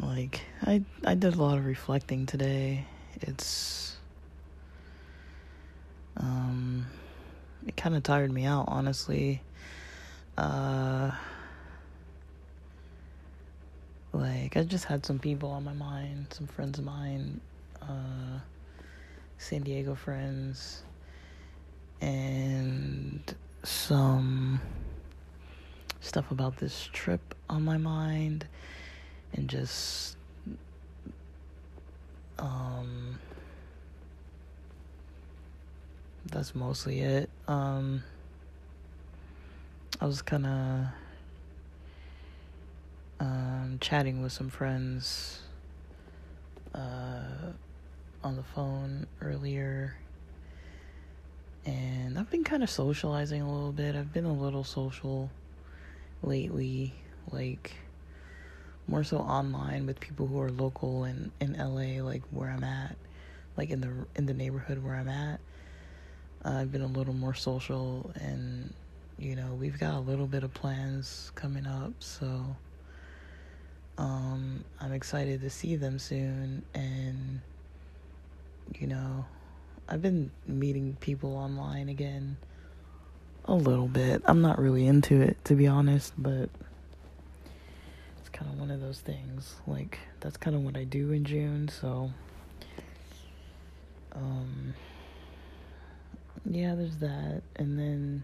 like 0.00 0.40
I 0.62 0.82
I 1.04 1.14
did 1.14 1.34
a 1.34 1.42
lot 1.42 1.58
of 1.58 1.64
reflecting 1.66 2.26
today. 2.26 2.84
It's 3.20 3.96
um 6.16 6.86
it 7.66 7.76
kind 7.76 7.96
of 7.96 8.02
tired 8.02 8.32
me 8.32 8.44
out, 8.44 8.66
honestly. 8.68 9.42
Uh 10.36 11.10
like 14.12 14.56
I 14.56 14.64
just 14.64 14.84
had 14.86 15.04
some 15.04 15.18
people 15.18 15.50
on 15.50 15.64
my 15.64 15.72
mind, 15.72 16.28
some 16.30 16.46
friends 16.46 16.78
of 16.78 16.84
mine, 16.84 17.40
uh 17.82 18.38
San 19.38 19.62
Diego 19.62 19.94
friends 19.94 20.82
and 22.00 23.34
some 23.64 24.60
stuff 26.00 26.30
about 26.30 26.56
this 26.58 26.88
trip 26.92 27.34
on 27.50 27.64
my 27.64 27.76
mind 27.76 28.46
and 29.34 29.48
just 29.48 30.16
um 32.38 33.18
that's 36.26 36.54
mostly 36.54 37.00
it 37.00 37.28
um 37.48 38.02
i 40.00 40.06
was 40.06 40.22
kind 40.22 40.46
of 40.46 40.86
um 43.20 43.78
chatting 43.80 44.22
with 44.22 44.32
some 44.32 44.48
friends 44.48 45.40
uh 46.74 47.52
on 48.22 48.36
the 48.36 48.42
phone 48.42 49.06
earlier 49.20 49.96
and 51.68 52.18
I've 52.18 52.30
been 52.30 52.44
kind 52.44 52.62
of 52.62 52.70
socializing 52.70 53.42
a 53.42 53.52
little 53.52 53.72
bit. 53.72 53.94
I've 53.94 54.12
been 54.12 54.24
a 54.24 54.32
little 54.32 54.64
social 54.64 55.30
lately, 56.22 56.94
like 57.30 57.74
more 58.88 59.04
so 59.04 59.18
online 59.18 59.86
with 59.86 60.00
people 60.00 60.26
who 60.26 60.40
are 60.40 60.50
local 60.50 61.04
in 61.04 61.30
in 61.40 61.54
LA, 61.54 62.02
like 62.02 62.22
where 62.30 62.50
I'm 62.50 62.64
at, 62.64 62.96
like 63.56 63.70
in 63.70 63.80
the 63.80 63.92
in 64.16 64.26
the 64.26 64.34
neighborhood 64.34 64.82
where 64.82 64.94
I'm 64.94 65.08
at. 65.08 65.40
Uh, 66.44 66.60
I've 66.60 66.72
been 66.72 66.82
a 66.82 66.86
little 66.86 67.14
more 67.14 67.34
social, 67.34 68.10
and 68.14 68.72
you 69.18 69.36
know 69.36 69.54
we've 69.54 69.78
got 69.78 69.94
a 69.94 70.00
little 70.00 70.26
bit 70.26 70.44
of 70.44 70.54
plans 70.54 71.32
coming 71.34 71.66
up, 71.66 71.92
so 71.98 72.56
um, 73.98 74.64
I'm 74.80 74.92
excited 74.92 75.40
to 75.42 75.50
see 75.50 75.76
them 75.76 75.98
soon 75.98 76.62
and 76.74 77.40
you 78.78 78.86
know, 78.86 79.24
I've 79.88 80.02
been 80.02 80.30
meeting 80.46 80.96
people 81.00 81.36
online 81.36 81.88
again 81.88 82.36
a 83.44 83.54
little 83.54 83.88
bit. 83.88 84.22
I'm 84.26 84.42
not 84.42 84.58
really 84.58 84.86
into 84.86 85.20
it, 85.20 85.42
to 85.44 85.54
be 85.54 85.66
honest, 85.66 86.12
but 86.18 86.50
of 88.78 88.86
those 88.86 89.00
things. 89.00 89.56
Like, 89.66 89.98
that's 90.20 90.36
kind 90.36 90.54
of 90.54 90.62
what 90.62 90.76
I 90.76 90.84
do 90.84 91.12
in 91.12 91.24
June, 91.24 91.68
so. 91.68 92.10
Um, 94.14 94.74
yeah, 96.48 96.74
there's 96.74 96.96
that. 96.98 97.42
And 97.56 97.78
then, 97.78 98.22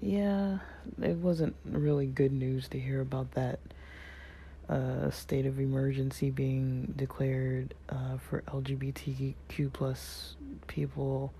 yeah, 0.00 0.58
it 1.02 1.16
wasn't 1.16 1.56
really 1.64 2.06
good 2.06 2.32
news 2.32 2.68
to 2.68 2.78
hear 2.78 3.00
about 3.00 3.32
that 3.32 3.58
uh, 4.68 5.10
state 5.10 5.46
of 5.46 5.58
emergency 5.58 6.30
being 6.30 6.92
declared 6.96 7.74
uh, 7.88 8.18
for 8.18 8.42
LGBTQ 8.42 9.72
plus 9.72 10.36
people. 10.66 11.32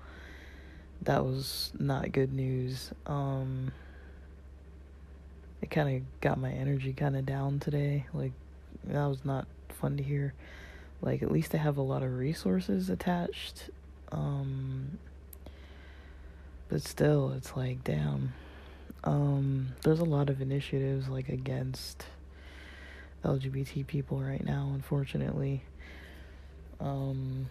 That 1.02 1.25
was 1.25 1.72
not 1.78 2.12
good 2.12 2.32
news. 2.32 2.90
Um, 3.06 3.72
it 5.62 5.70
kind 5.70 5.96
of 5.96 6.20
got 6.20 6.38
my 6.38 6.50
energy 6.52 6.92
kind 6.92 7.16
of 7.16 7.26
down 7.26 7.58
today. 7.58 8.06
Like, 8.12 8.32
that 8.84 9.06
was 9.06 9.24
not 9.24 9.46
fun 9.68 9.96
to 9.96 10.02
hear. 10.02 10.34
Like, 11.02 11.22
at 11.22 11.30
least 11.30 11.54
I 11.54 11.58
have 11.58 11.76
a 11.76 11.82
lot 11.82 12.02
of 12.02 12.16
resources 12.16 12.90
attached. 12.90 13.70
Um, 14.12 14.98
but 16.68 16.82
still, 16.82 17.32
it's 17.36 17.56
like, 17.56 17.84
damn. 17.84 18.32
Um, 19.04 19.68
there's 19.82 20.00
a 20.00 20.04
lot 20.04 20.28
of 20.28 20.40
initiatives, 20.42 21.08
like, 21.08 21.28
against 21.28 22.04
LGBT 23.24 23.86
people 23.86 24.20
right 24.20 24.44
now, 24.44 24.70
unfortunately. 24.74 25.62
Um, 26.80 27.46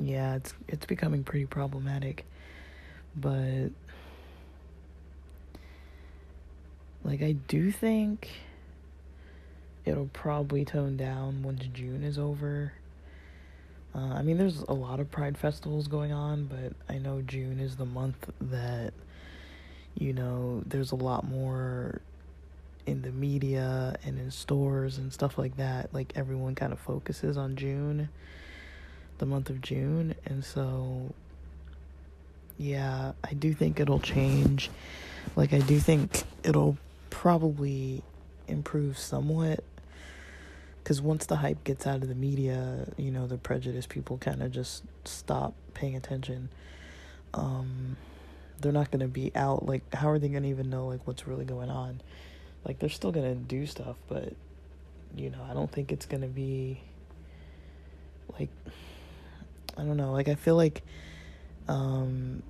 yeah, 0.00 0.36
it's 0.36 0.54
it's 0.68 0.86
becoming 0.86 1.24
pretty 1.24 1.46
problematic, 1.46 2.26
but 3.16 3.68
like 7.04 7.22
I 7.22 7.32
do 7.32 7.70
think 7.70 8.30
it'll 9.84 10.10
probably 10.12 10.64
tone 10.64 10.96
down 10.96 11.42
once 11.42 11.62
June 11.72 12.02
is 12.02 12.18
over. 12.18 12.72
Uh, 13.94 14.14
I 14.14 14.22
mean, 14.22 14.38
there's 14.38 14.60
a 14.62 14.72
lot 14.72 14.98
of 14.98 15.10
Pride 15.10 15.38
festivals 15.38 15.86
going 15.86 16.12
on, 16.12 16.46
but 16.46 16.72
I 16.92 16.98
know 16.98 17.22
June 17.22 17.60
is 17.60 17.76
the 17.76 17.84
month 17.84 18.30
that, 18.40 18.92
you 19.94 20.12
know, 20.12 20.62
there's 20.66 20.90
a 20.90 20.96
lot 20.96 21.24
more 21.24 22.00
in 22.86 23.02
the 23.02 23.12
media 23.12 23.96
and 24.04 24.18
in 24.18 24.30
stores 24.30 24.98
and 24.98 25.12
stuff 25.12 25.38
like 25.38 25.56
that, 25.58 25.92
like 25.94 26.12
everyone 26.16 26.54
kind 26.54 26.72
of 26.72 26.80
focuses 26.80 27.36
on 27.36 27.56
June, 27.56 28.08
the 29.18 29.26
month 29.26 29.48
of 29.48 29.60
June. 29.60 30.14
And 30.26 30.44
so, 30.44 31.14
yeah, 32.58 33.12
I 33.22 33.34
do 33.34 33.54
think 33.54 33.78
it'll 33.78 34.00
change. 34.00 34.70
Like, 35.36 35.52
I 35.52 35.60
do 35.60 35.78
think 35.78 36.24
it'll 36.42 36.76
probably 37.14 38.02
improve 38.48 38.98
somewhat. 38.98 39.62
Because 40.82 41.00
once 41.00 41.24
the 41.26 41.36
hype 41.36 41.64
gets 41.64 41.86
out 41.86 42.02
of 42.02 42.08
the 42.08 42.14
media, 42.14 42.92
you 42.98 43.10
know, 43.10 43.26
the 43.26 43.38
prejudice 43.38 43.86
people 43.86 44.18
kind 44.18 44.42
of 44.42 44.50
just 44.52 44.84
stop 45.04 45.54
paying 45.72 45.96
attention. 45.96 46.50
Um, 47.32 47.96
they're 48.60 48.72
not 48.72 48.90
going 48.90 49.00
to 49.00 49.08
be 49.08 49.32
out. 49.34 49.64
Like, 49.64 49.94
how 49.94 50.10
are 50.10 50.18
they 50.18 50.28
going 50.28 50.42
to 50.42 50.48
even 50.50 50.68
know, 50.68 50.86
like, 50.86 51.06
what's 51.06 51.26
really 51.26 51.46
going 51.46 51.70
on? 51.70 52.00
like 52.64 52.78
they're 52.78 52.88
still 52.88 53.12
gonna 53.12 53.34
do 53.34 53.66
stuff, 53.66 53.96
but 54.08 54.32
you 55.16 55.30
know, 55.30 55.46
I 55.48 55.54
don't 55.54 55.70
think 55.70 55.92
it's 55.92 56.06
gonna 56.06 56.28
be 56.28 56.80
like 58.38 58.50
I 59.76 59.82
don't 59.82 59.96
know, 59.96 60.12
like 60.12 60.28
I 60.28 60.34
feel 60.34 60.56
like 60.56 60.82
um 61.68 62.42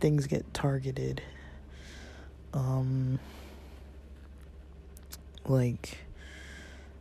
things 0.00 0.26
get 0.26 0.52
targeted. 0.54 1.22
Um 2.54 3.18
like 5.48 5.98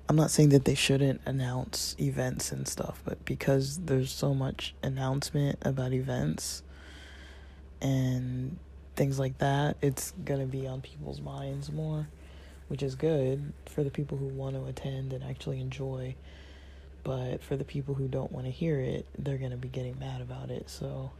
I'm 0.09 0.15
not 0.15 0.31
saying 0.31 0.49
that 0.49 0.65
they 0.65 0.75
shouldn't 0.75 1.21
announce 1.25 1.95
events 1.99 2.51
and 2.51 2.67
stuff, 2.67 3.01
but 3.03 3.23
because 3.25 3.77
there's 3.79 4.11
so 4.11 4.33
much 4.33 4.73
announcement 4.81 5.59
about 5.63 5.91
events 5.93 6.63
and 7.81 8.57
things 8.95 9.19
like 9.19 9.37
that, 9.39 9.77
it's 9.81 10.11
going 10.23 10.39
to 10.39 10.45
be 10.45 10.65
on 10.65 10.81
people's 10.81 11.19
minds 11.19 11.71
more 11.71 12.07
which 12.67 12.83
is 12.83 12.95
good 12.95 13.53
for 13.65 13.83
the 13.83 13.89
people 13.89 14.17
who 14.17 14.27
want 14.27 14.55
to 14.55 14.65
attend 14.65 15.13
and 15.13 15.23
actually 15.23 15.61
enjoy. 15.61 16.15
But 17.03 17.41
for 17.41 17.55
the 17.55 17.63
people 17.63 17.93
who 17.93 18.07
don't 18.07 18.31
want 18.31 18.45
to 18.45 18.51
hear 18.51 18.79
it, 18.79 19.05
they're 19.17 19.37
going 19.37 19.51
to 19.51 19.57
be 19.57 19.69
getting 19.69 19.97
mad 19.99 20.21
about 20.21 20.51
it. 20.51 20.69
So 20.69 21.11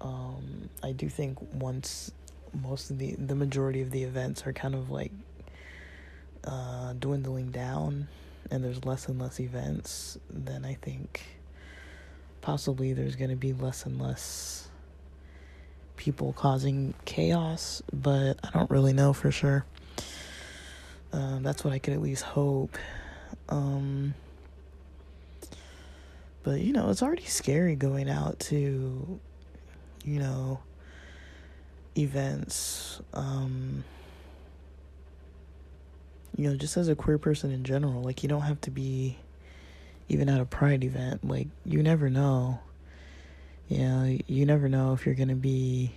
um, 0.00 0.68
I 0.82 0.92
do 0.92 1.08
think 1.08 1.38
once 1.54 2.12
most 2.54 2.90
of 2.90 2.98
the 2.98 3.14
the 3.14 3.34
majority 3.34 3.80
of 3.80 3.90
the 3.90 4.04
events 4.04 4.46
are 4.46 4.52
kind 4.52 4.74
of 4.74 4.90
like 4.90 5.10
uh, 6.44 6.92
dwindling 6.94 7.50
down 7.50 8.08
and 8.50 8.62
there's 8.62 8.84
less 8.84 9.08
and 9.08 9.20
less 9.20 9.40
events, 9.40 10.18
then 10.30 10.64
I 10.64 10.74
think 10.74 11.22
possibly 12.40 12.92
there's 12.92 13.16
going 13.16 13.30
to 13.30 13.36
be 13.36 13.52
less 13.52 13.86
and 13.86 14.00
less 14.00 14.68
people 15.96 16.32
causing 16.32 16.94
chaos, 17.04 17.82
but 17.92 18.34
I 18.42 18.50
don't 18.50 18.70
really 18.70 18.92
know 18.92 19.12
for 19.12 19.30
sure. 19.30 19.64
Um, 21.12 21.42
that's 21.42 21.64
what 21.64 21.72
I 21.72 21.78
could 21.78 21.94
at 21.94 22.02
least 22.02 22.24
hope. 22.24 22.76
Um, 23.48 24.14
but 26.42 26.60
you 26.60 26.72
know, 26.72 26.90
it's 26.90 27.02
already 27.02 27.26
scary 27.26 27.76
going 27.76 28.10
out 28.10 28.40
to, 28.40 29.20
you 30.04 30.18
know, 30.18 30.60
events. 31.96 33.00
Um, 33.14 33.84
you 36.36 36.48
know, 36.48 36.56
just 36.56 36.76
as 36.76 36.88
a 36.88 36.94
queer 36.94 37.18
person 37.18 37.50
in 37.50 37.64
general, 37.64 38.02
like 38.02 38.22
you 38.22 38.28
don't 38.28 38.42
have 38.42 38.60
to 38.62 38.70
be 38.70 39.18
even 40.08 40.28
at 40.28 40.40
a 40.40 40.44
pride 40.44 40.84
event. 40.84 41.26
Like 41.26 41.48
you 41.64 41.82
never 41.82 42.10
know. 42.10 42.60
You 43.68 43.78
know, 43.78 44.18
you 44.26 44.44
never 44.44 44.68
know 44.68 44.92
if 44.92 45.06
you're 45.06 45.14
gonna 45.14 45.34
be 45.34 45.94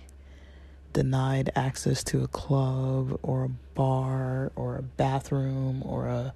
denied 0.92 1.50
access 1.54 2.02
to 2.04 2.22
a 2.22 2.28
club 2.28 3.18
or 3.22 3.44
a 3.44 3.48
bar 3.74 4.50
or 4.56 4.76
a 4.76 4.82
bathroom 4.82 5.82
or 5.84 6.06
a 6.06 6.32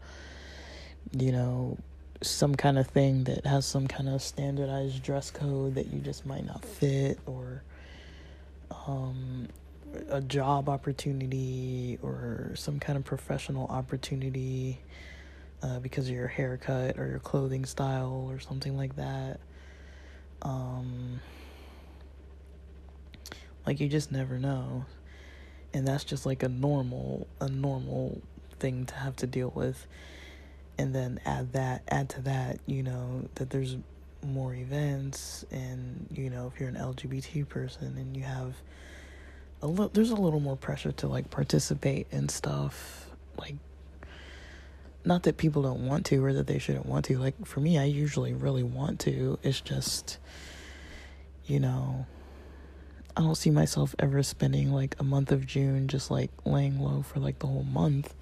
you 1.12 1.32
know 1.32 1.78
some 2.20 2.54
kind 2.54 2.78
of 2.78 2.86
thing 2.86 3.24
that 3.24 3.46
has 3.46 3.64
some 3.64 3.88
kind 3.88 4.06
of 4.06 4.20
standardized 4.20 5.02
dress 5.02 5.30
code 5.30 5.74
that 5.74 5.86
you 5.86 5.98
just 6.00 6.26
might 6.26 6.44
not 6.44 6.62
fit 6.62 7.18
or 7.24 7.62
um, 8.86 9.48
a 10.08 10.20
job 10.20 10.68
opportunity 10.68 11.98
or 12.02 12.52
some 12.54 12.78
kind 12.78 12.96
of 12.96 13.04
professional 13.04 13.66
opportunity 13.68 14.80
uh, 15.62 15.78
because 15.80 16.08
of 16.08 16.14
your 16.14 16.28
haircut 16.28 16.98
or 16.98 17.08
your 17.08 17.18
clothing 17.18 17.64
style 17.64 18.28
or 18.30 18.38
something 18.38 18.76
like 18.76 18.96
that 18.96 19.40
um, 20.42 21.20
like 23.66 23.80
you 23.80 23.88
just 23.88 24.10
never 24.12 24.38
know. 24.38 24.84
And 25.72 25.86
that's 25.86 26.04
just 26.04 26.26
like 26.26 26.42
a 26.42 26.48
normal 26.48 27.28
a 27.40 27.48
normal 27.48 28.20
thing 28.58 28.86
to 28.86 28.94
have 28.94 29.16
to 29.16 29.26
deal 29.26 29.52
with. 29.54 29.86
And 30.78 30.94
then 30.94 31.20
add 31.24 31.52
that 31.52 31.82
add 31.88 32.08
to 32.10 32.22
that, 32.22 32.58
you 32.66 32.82
know, 32.82 33.28
that 33.36 33.50
there's 33.50 33.76
more 34.22 34.54
events 34.54 35.44
and 35.50 36.06
you 36.12 36.30
know, 36.30 36.50
if 36.52 36.60
you're 36.60 36.68
an 36.68 36.76
LGBT 36.76 37.48
person 37.48 37.96
and 37.96 38.16
you 38.16 38.22
have 38.22 38.54
a 39.62 39.66
little 39.66 39.88
there's 39.88 40.10
a 40.10 40.16
little 40.16 40.40
more 40.40 40.56
pressure 40.56 40.92
to 40.92 41.06
like 41.06 41.30
participate 41.30 42.06
in 42.10 42.28
stuff 42.28 43.06
like 43.38 43.54
not 45.04 45.22
that 45.22 45.36
people 45.36 45.62
don't 45.62 45.86
want 45.86 46.06
to 46.06 46.22
or 46.24 46.32
that 46.32 46.46
they 46.46 46.58
shouldn't 46.58 46.86
want 46.86 47.04
to 47.06 47.18
like 47.18 47.46
for 47.46 47.60
me 47.60 47.78
I 47.78 47.84
usually 47.84 48.32
really 48.32 48.62
want 48.62 49.00
to 49.00 49.38
it's 49.42 49.60
just 49.60 50.18
you 51.46 51.60
know 51.60 52.06
I 53.16 53.22
don't 53.22 53.34
see 53.34 53.50
myself 53.50 53.94
ever 53.98 54.22
spending 54.22 54.72
like 54.72 54.94
a 54.98 55.02
month 55.02 55.32
of 55.32 55.46
June 55.46 55.88
just 55.88 56.10
like 56.10 56.30
laying 56.44 56.80
low 56.80 57.02
for 57.02 57.20
like 57.20 57.38
the 57.40 57.46
whole 57.46 57.64
month 57.64 58.14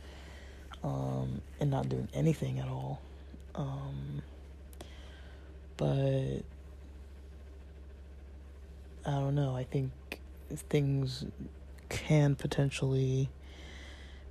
um, 0.83 1.41
and 1.61 1.71
not 1.71 1.89
doing 1.89 2.09
anything 2.15 2.59
at 2.59 2.69
all. 2.69 3.01
Um, 3.55 4.23
but 5.77 6.43
I 9.07 9.11
don't 9.11 9.35
know. 9.35 9.55
I 9.55 9.65
think 9.65 10.18
things 10.51 11.25
can 11.89 12.35
potentially 12.35 13.29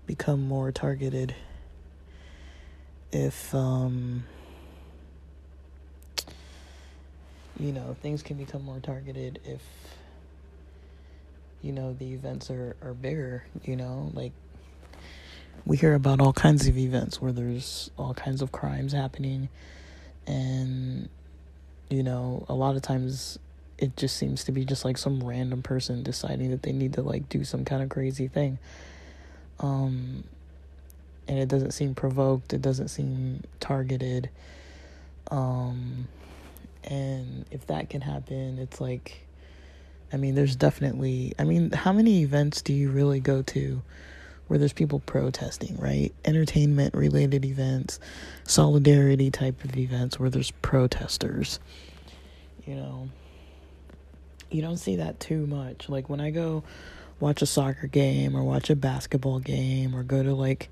become 0.06 0.48
more 0.48 0.72
targeted 0.72 1.36
if 3.12 3.54
um, 3.54 4.24
you 7.60 7.72
know 7.72 7.96
things 8.02 8.22
can 8.22 8.38
become 8.38 8.64
more 8.64 8.80
targeted 8.80 9.40
if 9.46 9.62
you 11.62 11.72
know 11.72 11.94
the 11.94 12.14
events 12.14 12.50
are 12.52 12.76
are 12.82 12.94
bigger 12.94 13.44
you 13.64 13.76
know? 13.76 14.12
Like 14.14 14.32
we 15.66 15.78
hear 15.78 15.94
about 15.94 16.22
all 16.22 16.34
kinds 16.34 16.68
of 16.68 16.78
events 16.78 17.22
where 17.22 17.32
there's 17.32 17.90
all 17.98 18.14
kinds 18.14 18.42
of 18.42 18.52
crimes 18.52 18.94
happening 18.94 19.50
and 20.26 21.10
you 21.90 22.04
know 22.04 22.46
a 22.48 22.54
lot 22.54 22.76
of 22.76 22.82
times 22.82 23.40
it 23.78 23.96
just 23.96 24.18
seems 24.18 24.44
to 24.44 24.52
be 24.52 24.66
just 24.66 24.84
like 24.84 24.98
some 24.98 25.24
random 25.24 25.62
person 25.62 26.04
deciding 26.04 26.52
that 26.52 26.64
they 26.64 26.72
need 26.72 26.94
to 26.94 27.02
like 27.02 27.30
do 27.30 27.44
some 27.44 27.64
kind 27.64 27.84
of 27.84 27.90
crazy 27.90 28.28
thing 28.28 28.58
um 29.60 30.24
and 31.28 31.38
it 31.40 31.48
doesn't 31.48 31.72
seem 31.72 31.94
provoked 31.94 32.54
it 32.54 32.62
doesn't 32.62 32.88
seem 32.88 33.44
targeted 33.60 34.30
um 35.32 36.08
and 36.84 37.46
if 37.52 37.68
that 37.68 37.90
can 37.90 38.02
happen 38.02 38.58
it's 38.60 38.80
like 38.80 39.26
i 40.14 40.18
mean 40.18 40.36
there's 40.36 40.56
definitely 40.56 41.34
i 41.38 41.44
mean 41.44 41.72
how 41.72 41.92
many 41.92 42.22
events 42.22 42.62
do 42.62 42.74
you 42.74 42.90
really 42.90 43.20
go 43.20 43.42
to 43.42 43.82
where 44.48 44.58
there's 44.58 44.74
people 44.74 45.00
protesting, 45.00 45.78
right? 45.78 46.14
Entertainment 46.26 46.94
related 46.96 47.46
events, 47.46 48.00
solidarity 48.46 49.30
type 49.30 49.64
of 49.64 49.78
events 49.78 50.20
where 50.20 50.30
there's 50.30 50.52
protesters. 50.52 51.60
You 52.66 52.76
know, 52.76 53.10
you 54.52 54.62
don't 54.62 54.78
see 54.78 54.98
that 54.98 55.20
too 55.20 55.46
much. 55.48 55.90
Like 55.90 56.10
when 56.10 56.20
I 56.22 56.32
go 56.32 56.64
watch 57.20 57.42
a 57.42 57.46
soccer 57.46 57.88
game 57.88 58.36
or 58.36 58.44
watch 58.44 58.70
a 58.70 58.76
basketball 58.76 59.40
game 59.40 59.96
or 59.96 60.04
go 60.04 60.22
to 60.22 60.34
like 60.34 60.70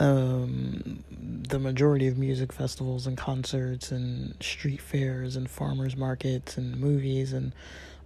um, 0.00 1.04
the 1.10 1.58
majority 1.58 2.08
of 2.08 2.18
music 2.18 2.52
festivals 2.52 3.06
and 3.06 3.16
concerts 3.16 3.92
and 3.92 4.34
street 4.42 4.80
fairs 4.80 5.36
and 5.36 5.48
farmers 5.48 5.96
markets 5.96 6.56
and 6.56 6.78
movies 6.78 7.32
and 7.32 7.52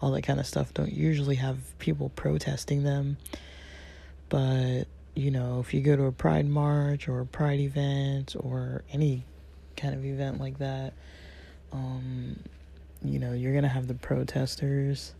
all 0.03 0.11
that 0.11 0.22
kind 0.22 0.38
of 0.38 0.46
stuff 0.46 0.75
don't 0.75 0.92
usually 0.92 1.37
have 1.37 1.57
people 1.79 2.11
protesting 2.11 2.83
them 2.83 3.16
but, 4.29 4.85
you 5.14 5.31
know, 5.31 5.61
if 5.61 5.72
you 5.72 5.81
go 5.81 5.96
to 5.96 6.05
a 6.05 6.12
pride 6.12 6.46
march 6.46 7.09
or 7.09 7.20
a 7.20 7.27
pride 7.27 7.61
event 7.61 8.35
or 8.38 8.83
any 8.92 9.25
kind 9.77 9.94
of 9.94 10.05
event 10.05 10.40
like 10.40 10.59
that, 10.59 10.94
um, 11.72 12.40
you 13.03 13.19
know, 13.19 13.33
you're 13.33 13.53
going 13.53 13.65
to 13.65 13.69
have 13.69 13.87
the 13.87 13.95
protesters. 13.95 15.15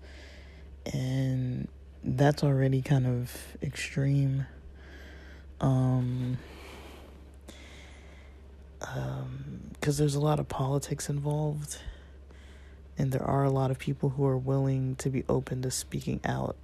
And 0.93 1.69
that's 2.03 2.45
already 2.45 2.83
kind 2.83 3.07
of 3.07 3.57
extreme. 3.63 4.47
Um, 5.61 6.39
because 8.79 9.19
um, 9.25 9.97
there's 9.97 10.15
a 10.15 10.21
lot 10.21 10.39
of 10.39 10.49
politics 10.49 11.09
involved, 11.09 11.79
and 12.99 13.11
there 13.11 13.23
are 13.23 13.45
a 13.45 13.51
lot 13.51 13.71
of 13.71 13.79
people 13.79 14.11
who 14.11 14.27
are 14.27 14.37
willing 14.37 14.97
to 14.97 15.09
be 15.09 15.25
open 15.29 15.63
to 15.63 15.71
speaking 15.71 16.21
out 16.25 16.57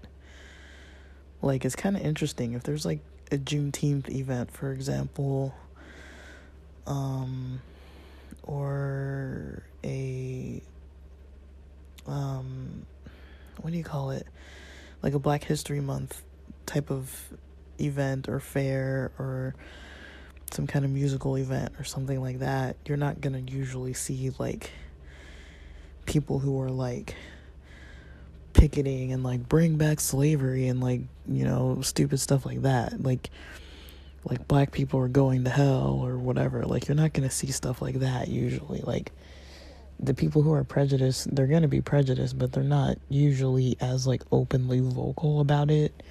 like 1.42 1.64
it's 1.64 1.76
kind 1.76 1.96
of 1.96 2.02
interesting 2.02 2.52
if 2.52 2.62
there's 2.62 2.86
like 2.86 3.00
a 3.30 3.36
Juneteenth 3.36 4.08
event, 4.08 4.50
for 4.50 4.72
example, 4.72 5.54
um, 6.86 7.60
or 8.44 9.64
a 9.84 10.62
um, 12.06 12.86
what 13.60 13.70
do 13.70 13.76
you 13.76 13.84
call 13.84 14.10
it? 14.10 14.26
Like 15.02 15.14
a 15.14 15.18
Black 15.18 15.44
History 15.44 15.80
Month 15.80 16.22
type 16.66 16.90
of 16.90 17.32
event 17.78 18.28
or 18.28 18.38
fair 18.40 19.12
or 19.18 19.54
some 20.50 20.66
kind 20.66 20.84
of 20.84 20.90
musical 20.90 21.36
event 21.36 21.72
or 21.78 21.84
something 21.84 22.20
like 22.20 22.40
that, 22.40 22.76
you're 22.86 22.96
not 22.96 23.20
gonna 23.20 23.38
usually 23.38 23.94
see 23.94 24.30
like 24.38 24.70
people 26.06 26.38
who 26.38 26.60
are 26.60 26.70
like 26.70 27.14
picketing 28.52 29.12
and 29.12 29.22
like 29.22 29.48
bring 29.48 29.76
back 29.76 29.98
slavery 29.98 30.68
and 30.68 30.80
like 30.80 31.00
you 31.26 31.44
know 31.44 31.80
stupid 31.82 32.18
stuff 32.20 32.44
like 32.44 32.62
that. 32.62 33.02
Like 33.02 33.30
like 34.24 34.46
black 34.46 34.70
people 34.70 35.00
are 35.00 35.08
going 35.08 35.44
to 35.44 35.50
hell 35.50 36.00
or 36.04 36.16
whatever. 36.16 36.64
Like 36.64 36.86
you're 36.86 36.94
not 36.94 37.12
going 37.12 37.28
to 37.28 37.34
see 37.34 37.50
stuff 37.50 37.82
like 37.82 38.00
that 38.00 38.28
usually. 38.28 38.80
Like 38.80 39.12
the 40.02 40.14
people 40.14 40.42
who 40.42 40.52
are 40.52 40.64
prejudiced 40.64 41.34
they're 41.34 41.46
going 41.46 41.62
to 41.62 41.68
be 41.68 41.80
prejudiced 41.80 42.38
but 42.38 42.52
they're 42.52 42.64
not 42.64 42.98
usually 43.08 43.76
as 43.80 44.06
like 44.06 44.22
openly 44.32 44.80
vocal 44.80 45.40
about 45.40 45.70
it 45.70 46.02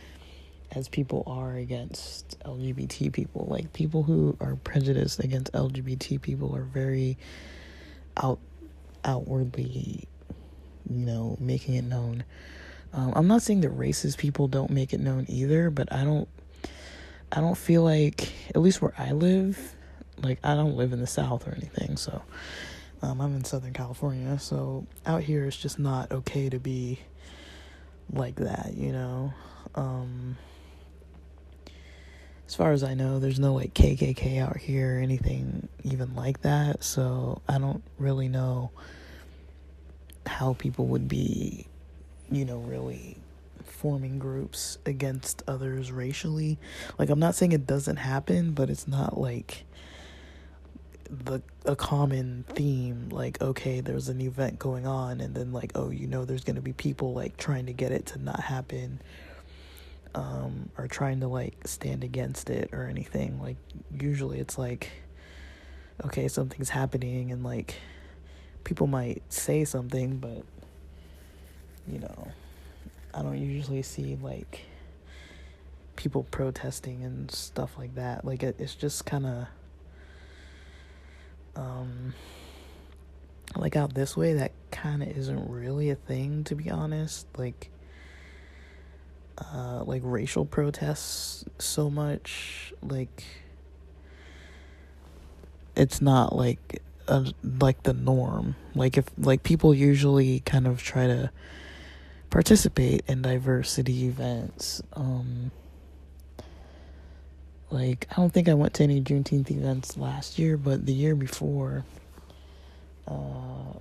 as 0.72 0.88
people 0.88 1.24
are 1.28 1.54
against 1.56 2.40
LGBT 2.46 3.12
people 3.12 3.46
like 3.50 3.74
people 3.74 4.04
who 4.04 4.38
are 4.40 4.56
prejudiced 4.56 5.20
against 5.20 5.52
LGBT 5.52 6.22
people 6.22 6.56
are 6.56 6.64
very 6.64 7.18
out 8.18 8.40
outwardly 9.04 10.08
you 10.90 11.06
know, 11.06 11.38
making 11.40 11.76
it 11.76 11.84
known. 11.84 12.24
Um, 12.94 13.14
I'm 13.16 13.28
not 13.28 13.42
saying 13.42 13.62
that 13.62 13.78
racist 13.78 14.18
people 14.18 14.48
don't 14.48 14.70
make 14.70 14.94
it 14.94 15.00
known 15.00 15.26
either, 15.30 15.70
but 15.70 15.92
I 15.94 16.04
don't. 16.04 16.28
I 17.34 17.40
don't 17.40 17.58
feel 17.58 17.82
like, 17.82 18.30
at 18.54 18.58
least 18.58 18.82
where 18.82 18.94
I 18.98 19.14
live, 19.14 19.74
like 20.22 20.40
I 20.44 20.54
don't 20.54 20.76
live 20.76 20.92
in 20.92 21.00
the 21.00 21.08
South 21.08 21.48
or 21.48 21.52
anything, 21.52 21.96
so 21.96 22.22
um, 23.02 23.20
I'm 23.22 23.36
in 23.36 23.44
Southern 23.44 23.74
California. 23.74 24.38
So 24.40 24.86
out 25.06 25.24
here, 25.24 25.46
it's 25.46 25.58
just 25.58 25.80
not 25.80 26.12
okay 26.12 26.50
to 26.50 26.60
be 26.60 27.00
like 28.12 28.36
that, 28.36 28.74
you 28.76 28.92
know. 28.92 29.34
Um, 29.76 30.38
as 32.48 32.56
far 32.56 32.74
as 32.74 32.84
I 32.84 32.94
know, 32.94 33.20
there's 33.20 33.40
no 33.40 33.54
like 33.54 33.74
KKK 33.74 34.40
out 34.40 34.58
here 34.58 34.98
or 34.98 35.00
anything 35.00 35.70
even 35.84 36.16
like 36.16 36.42
that. 36.42 36.84
So 36.84 37.42
I 37.48 37.58
don't 37.58 37.82
really 37.98 38.28
know 38.28 38.72
how 40.26 40.54
people 40.54 40.88
would 40.88 41.08
be, 41.08 41.66
you 42.30 42.46
know, 42.46 42.58
really 42.60 43.18
forming 43.64 44.20
groups 44.20 44.78
against 44.86 45.44
others 45.48 45.92
racially. 45.92 46.60
Like 47.00 47.10
I'm 47.10 47.20
not 47.20 47.36
saying 47.36 47.54
it 47.54 47.66
doesn't 47.66 47.96
happen, 47.96 48.52
but 48.52 48.70
it's 48.70 48.88
not 48.88 49.18
like 49.18 49.64
the 51.12 51.42
a 51.66 51.76
common 51.76 52.46
theme 52.50 53.10
like 53.10 53.42
okay 53.42 53.82
there's 53.82 54.08
an 54.08 54.22
event 54.22 54.58
going 54.58 54.88
on 54.88 55.20
and 55.20 55.36
then 55.36 55.52
like 55.52 55.72
oh 55.76 55.90
you 55.90 56.08
know 56.08 56.24
there's 56.24 56.44
going 56.46 56.56
to 56.56 56.62
be 56.62 56.72
people 56.72 57.14
like 57.14 57.36
trying 57.36 57.66
to 57.66 57.74
get 57.74 57.92
it 57.92 58.06
to 58.06 58.18
not 58.18 58.40
happen 58.40 59.02
um 60.16 60.70
or 60.78 60.88
trying 60.88 61.20
to 61.20 61.28
like 61.28 61.56
stand 61.66 62.04
against 62.04 62.50
it 62.50 62.70
or 62.72 62.88
anything 62.88 63.42
like 63.42 63.58
usually 64.00 64.40
it's 64.40 64.58
like 64.58 64.90
okay 66.06 66.30
something's 66.30 66.70
happening 66.70 67.32
and 67.32 67.44
like 67.44 67.76
people 68.64 68.88
might 68.88 69.22
say 69.30 69.66
something, 69.66 70.18
but 70.18 70.44
you 71.88 72.00
know, 72.00 72.28
I 73.14 73.22
don't 73.22 73.38
usually 73.38 73.82
see 73.82 74.18
like 74.22 74.62
people 75.96 76.24
protesting 76.32 77.04
and 77.04 77.30
stuff 77.32 77.78
like 77.78 77.96
that. 77.96 78.26
Like 78.26 78.44
it, 78.44 78.56
it's 78.60 78.76
just 78.76 79.06
kind 79.06 79.26
of 79.26 79.48
um 81.56 82.14
like 83.56 83.76
out 83.76 83.94
this 83.94 84.16
way 84.16 84.34
that 84.34 84.52
kind 84.72 85.04
of 85.04 85.10
isn't 85.10 85.50
really 85.50 85.90
a 85.90 85.96
thing 85.96 86.44
to 86.46 86.56
be 86.56 86.70
honest. 86.70 87.28
Like 87.38 87.70
uh 89.38 89.84
like 89.86 90.02
racial 90.06 90.46
protests 90.46 91.46
so 91.58 91.90
much 91.90 92.74
like 92.82 93.24
it's 95.76 96.02
not 96.02 96.36
like 96.36 96.82
a, 97.08 97.32
like 97.60 97.84
the 97.84 97.94
norm. 97.94 98.56
Like 98.76 98.98
if 98.98 99.06
like 99.18 99.44
people 99.44 99.74
usually 99.74 100.42
kind 100.42 100.68
of 100.68 100.82
try 100.82 101.08
to 101.08 101.32
participate 102.30 103.04
in 103.08 103.22
diversity 103.22 104.06
events. 104.06 104.82
Um, 104.94 105.52
like 107.72 108.08
I 108.12 108.16
don't 108.16 108.32
think 108.32 108.50
I 108.50 108.54
went 108.54 108.74
to 108.76 108.84
any 108.84 109.02
Juneteenth 109.02 109.50
events 109.52 109.98
last 109.98 110.38
year, 110.38 110.58
but 110.58 110.86
the 110.86 110.94
year 110.94 111.16
before, 111.16 111.86
uh, 113.08 113.78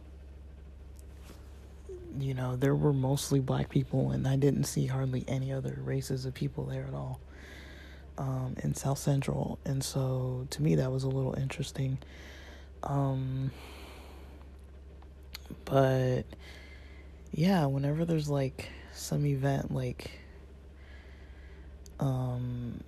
you 2.19 2.35
know, 2.35 2.57
there 2.57 2.75
were 2.75 2.93
mostly 2.93 3.41
black 3.41 3.69
people, 3.69 4.13
and 4.13 4.27
I 4.27 4.37
didn't 4.37 4.65
see 4.65 4.87
hardly 4.87 5.25
any 5.29 5.53
other 5.53 5.79
races 5.85 6.25
of 6.25 6.35
people 6.35 6.65
there 6.65 6.85
at 6.87 6.95
all. 6.95 7.21
Um, 8.19 8.55
in 8.63 8.75
South 8.75 8.99
Central, 8.99 9.59
and 9.65 9.83
so 9.83 10.47
to 10.51 10.63
me 10.63 10.75
that 10.75 10.93
was 10.93 11.05
a 11.05 11.09
little 11.09 11.35
interesting. 11.35 11.99
Um, 12.83 13.51
but 15.65 16.25
yeah, 17.33 17.67
whenever 17.67 18.05
there's 18.05 18.29
like 18.29 18.69
some 18.93 19.25
event 19.25 19.73
like 19.73 20.11
um 22.01 22.81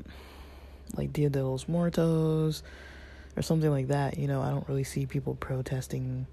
like 0.94 1.12
Dia 1.12 1.30
de 1.30 1.44
los 1.44 1.68
Muertos 1.68 2.62
or 3.36 3.42
something 3.42 3.70
like 3.70 3.88
that, 3.88 4.18
you 4.18 4.28
know, 4.28 4.42
I 4.42 4.50
don't 4.50 4.68
really 4.68 4.84
see 4.84 5.06
people 5.06 5.34
protesting 5.34 6.26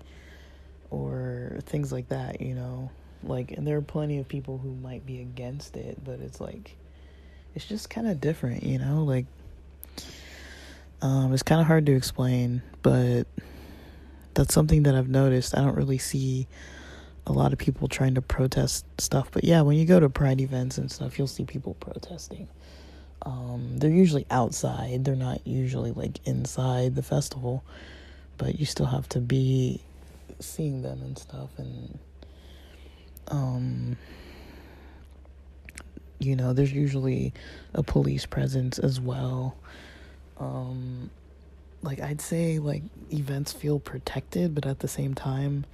or 0.89 1.59
things 1.65 1.91
like 1.91 2.09
that, 2.09 2.41
you 2.41 2.55
know. 2.55 2.91
Like 3.23 3.51
and 3.51 3.67
there 3.67 3.77
are 3.77 3.81
plenty 3.81 4.17
of 4.19 4.27
people 4.27 4.57
who 4.57 4.73
might 4.75 5.05
be 5.05 5.21
against 5.21 5.75
it, 5.75 6.03
but 6.03 6.19
it's 6.19 6.39
like 6.39 6.77
it's 7.55 7.65
just 7.65 7.89
kind 7.89 8.07
of 8.07 8.21
different, 8.21 8.63
you 8.63 8.79
know, 8.79 9.03
like 9.03 9.25
um, 11.01 11.33
it's 11.33 11.43
kind 11.43 11.61
of 11.61 11.67
hard 11.67 11.85
to 11.85 11.93
explain, 11.93 12.61
but 12.81 13.23
that's 14.33 14.53
something 14.53 14.83
that 14.83 14.95
I've 14.95 15.09
noticed. 15.09 15.57
I 15.57 15.61
don't 15.61 15.75
really 15.75 15.97
see 15.97 16.47
a 17.25 17.31
lot 17.31 17.53
of 17.53 17.59
people 17.59 17.87
trying 17.87 18.15
to 18.15 18.21
protest 18.21 18.85
stuff, 18.97 19.29
but 19.31 19.43
yeah, 19.43 19.61
when 19.61 19.77
you 19.77 19.85
go 19.85 19.99
to 19.99 20.09
pride 20.09 20.41
events 20.41 20.77
and 20.77 20.91
stuff, 20.91 21.17
you'll 21.17 21.27
see 21.27 21.45
people 21.45 21.75
protesting. 21.75 22.47
Um, 23.23 23.77
they're 23.77 23.89
usually 23.89 24.25
outside. 24.31 25.03
They're 25.05 25.15
not 25.15 25.45
usually 25.45 25.91
like 25.91 26.25
inside 26.25 26.95
the 26.95 27.03
festival, 27.03 27.63
but 28.37 28.59
you 28.59 28.65
still 28.65 28.85
have 28.85 29.09
to 29.09 29.19
be 29.19 29.81
seeing 30.39 30.81
them 30.81 31.01
and 31.01 31.17
stuff 31.17 31.49
and 31.57 31.99
um 33.27 33.97
you 36.21 36.35
know, 36.35 36.51
there's 36.51 36.73
usually 36.73 37.33
a 37.73 37.81
police 37.81 38.25
presence 38.25 38.77
as 38.77 38.99
well. 38.99 39.55
Um 40.37 41.09
like 41.81 42.01
I'd 42.01 42.19
say 42.21 42.59
like 42.59 42.83
events 43.11 43.53
feel 43.53 43.79
protected, 43.79 44.53
but 44.53 44.65
at 44.65 44.79
the 44.79 44.87
same 44.87 45.13
time 45.13 45.65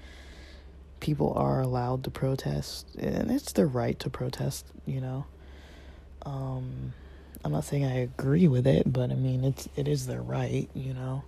people 0.99 1.33
are 1.35 1.61
allowed 1.61 2.03
to 2.03 2.09
protest 2.09 2.87
and 2.95 3.29
it's 3.31 3.51
their 3.53 3.67
right 3.67 3.99
to 3.99 4.09
protest, 4.09 4.65
you 4.85 5.01
know. 5.01 5.25
Um 6.25 6.93
I'm 7.45 7.51
not 7.51 7.63
saying 7.63 7.85
I 7.85 7.99
agree 7.99 8.47
with 8.47 8.65
it, 8.65 8.91
but 8.91 9.11
I 9.11 9.15
mean 9.15 9.43
it's 9.43 9.69
it 9.75 9.87
is 9.87 10.07
their 10.07 10.23
right, 10.23 10.67
you 10.73 10.95
know. 10.95 11.23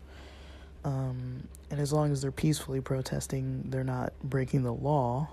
Um 0.83 1.47
and 1.69 1.79
as 1.79 1.93
long 1.93 2.11
as 2.11 2.23
they're 2.23 2.31
peacefully 2.31 2.81
protesting, 2.81 3.65
they're 3.69 3.83
not 3.83 4.13
breaking 4.23 4.63
the 4.63 4.73
law. 4.73 5.29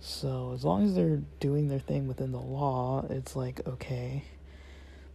So 0.00 0.50
as 0.52 0.64
long 0.64 0.84
as 0.84 0.96
they're 0.96 1.22
doing 1.38 1.68
their 1.68 1.78
thing 1.78 2.08
within 2.08 2.32
the 2.32 2.40
law, 2.40 3.06
it's 3.08 3.36
like 3.36 3.64
okay. 3.68 4.24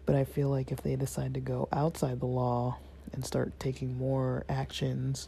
But 0.06 0.16
I 0.16 0.24
feel 0.24 0.48
like 0.48 0.72
if 0.72 0.82
they 0.82 0.96
decide 0.96 1.34
to 1.34 1.42
go 1.42 1.68
outside 1.74 2.22
the 2.22 2.26
law 2.26 2.78
and 3.12 3.26
start 3.26 3.60
taking 3.60 3.98
more 3.98 4.46
actions 4.48 5.28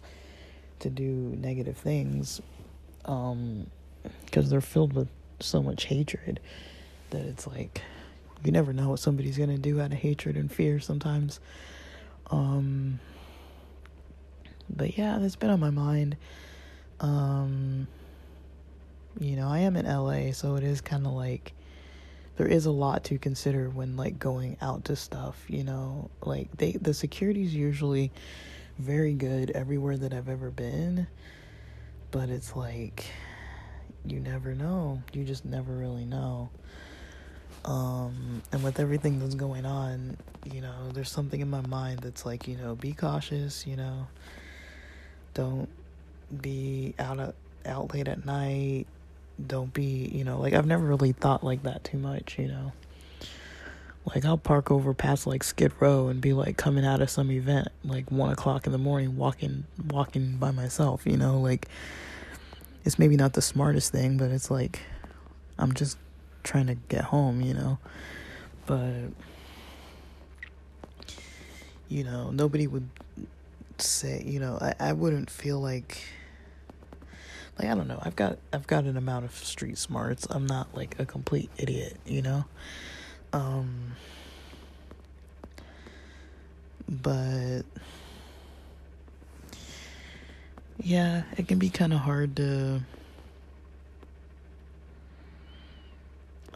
to 0.80 0.90
do 0.90 1.04
negative 1.04 1.78
things, 1.78 2.42
um, 3.04 3.68
because 4.26 4.50
they're 4.50 4.62
filled 4.62 4.94
with 4.94 5.10
so 5.42 5.62
much 5.62 5.86
hatred 5.86 6.40
that 7.10 7.26
it's 7.26 7.46
like 7.48 7.82
you 8.46 8.52
never 8.52 8.74
know 8.74 8.90
what 8.90 9.00
somebody's 9.00 9.38
gonna 9.38 9.58
do 9.58 9.82
out 9.82 9.92
of 9.92 9.98
hatred 9.98 10.38
and 10.38 10.52
fear 10.52 10.80
sometimes. 10.80 11.40
Um, 12.32 13.00
but 14.70 14.98
yeah, 14.98 15.18
that's 15.20 15.36
been 15.36 15.50
on 15.50 15.60
my 15.60 15.70
mind. 15.70 16.18
Um, 17.00 17.88
you 19.20 19.36
know, 19.36 19.48
I 19.48 19.60
am 19.60 19.76
in 19.76 19.86
LA, 19.86 20.32
so 20.32 20.56
it 20.56 20.64
is 20.64 20.82
kind 20.82 21.06
of 21.06 21.14
like 21.14 21.54
there 22.38 22.48
is 22.48 22.66
a 22.66 22.72
lot 22.72 23.06
to 23.06 23.18
consider 23.18 23.70
when 23.70 23.96
like 23.96 24.20
going 24.20 24.58
out 24.62 24.86
to 24.86 24.96
stuff, 24.96 25.44
you 25.48 25.64
know. 25.64 26.10
Like 26.24 26.56
they 26.58 26.74
the 26.74 26.94
security's 26.94 27.54
usually 27.54 28.12
very 28.78 29.14
good 29.14 29.52
everywhere 29.52 29.98
that 29.98 30.14
I've 30.14 30.30
ever 30.30 30.52
been, 30.52 31.08
but 32.12 32.30
it's 32.30 32.56
like 32.56 33.06
you 34.06 34.20
never 34.20 34.54
know. 34.54 35.02
You 35.14 35.24
just 35.24 35.46
never 35.46 35.74
really 35.74 36.06
know. 36.06 36.50
Um, 37.66 38.44
and 38.52 38.64
with 38.64 38.80
everything 38.80 39.20
that's 39.20 39.34
going 39.34 39.66
on, 39.66 40.18
you 40.46 40.62
know, 40.62 40.92
there's 40.94 41.10
something 41.10 41.42
in 41.42 41.50
my 41.50 41.62
mind 41.62 42.00
that's 42.00 42.26
like, 42.26 42.48
you 42.48 42.56
know, 42.58 42.76
be 42.76 42.94
cautious, 42.94 43.66
you 43.66 43.76
know, 43.76 44.08
don't 45.34 45.68
be 46.42 46.94
out 47.00 47.20
at, 47.20 47.34
out 47.66 47.92
late 47.92 48.08
at 48.08 48.24
night, 48.24 48.86
don't 49.46 49.74
be, 49.74 50.10
you 50.14 50.24
know, 50.24 50.40
like 50.40 50.54
I've 50.54 50.68
never 50.68 50.86
really 50.86 51.12
thought 51.12 51.44
like 51.44 51.64
that 51.64 51.84
too 51.84 51.98
much, 51.98 52.38
you 52.38 52.48
know. 52.48 52.72
Like 54.14 54.24
I'll 54.24 54.38
park 54.38 54.70
over 54.70 54.94
past 54.94 55.26
like 55.26 55.44
Skid 55.44 55.74
Row 55.80 56.08
and 56.10 56.22
be 56.22 56.34
like 56.34 56.58
coming 56.58 56.86
out 56.86 57.02
of 57.02 57.10
some 57.10 57.32
event 57.32 57.70
like 57.84 58.12
one 58.12 58.32
o'clock 58.32 58.68
in 58.68 58.72
the 58.72 58.78
morning, 58.78 59.18
walking 59.18 59.66
walking 59.90 60.38
by 60.38 60.52
myself, 60.52 61.08
you 61.08 61.18
know, 61.18 61.40
like 61.40 61.68
it's 62.84 63.00
maybe 63.00 63.18
not 63.18 63.34
the 63.34 63.42
smartest 63.42 63.92
thing, 63.92 64.18
but 64.18 64.30
it's 64.30 64.52
like 64.52 64.82
I'm 65.58 65.74
just 65.74 65.98
trying 66.46 66.68
to 66.68 66.76
get 66.76 67.06
home, 67.06 67.42
you 67.42 67.54
know. 67.54 67.80
But 68.66 69.12
you 71.90 72.04
know, 72.04 72.32
nobody 72.32 72.68
would 72.68 72.90
say, 73.78 74.24
you 74.26 74.40
know, 74.40 74.58
I, 74.62 74.76
I 74.80 74.94
wouldn't 74.94 75.30
feel 75.30 75.60
like 75.60 76.02
like 77.60 77.68
I 77.70 77.76
don't 77.76 77.88
know. 77.88 78.00
I've 78.02 78.16
got 78.16 78.38
I've 78.54 78.68
got 78.68 78.86
an 78.86 78.98
amount 78.98 79.26
of 79.26 79.36
street 79.36 79.78
smarts. 79.78 80.28
I'm 80.30 80.46
not 80.46 80.76
like 80.76 81.00
a 81.00 81.06
complete 81.06 81.50
idiot, 81.58 81.98
you 82.06 82.22
know. 82.22 82.46
Um 83.34 83.94
but 86.88 87.62
yeah, 90.82 91.24
it 91.38 91.48
can 91.48 91.58
be 91.58 91.70
kind 91.70 91.94
of 91.94 92.00
hard 92.00 92.36
to 92.38 92.82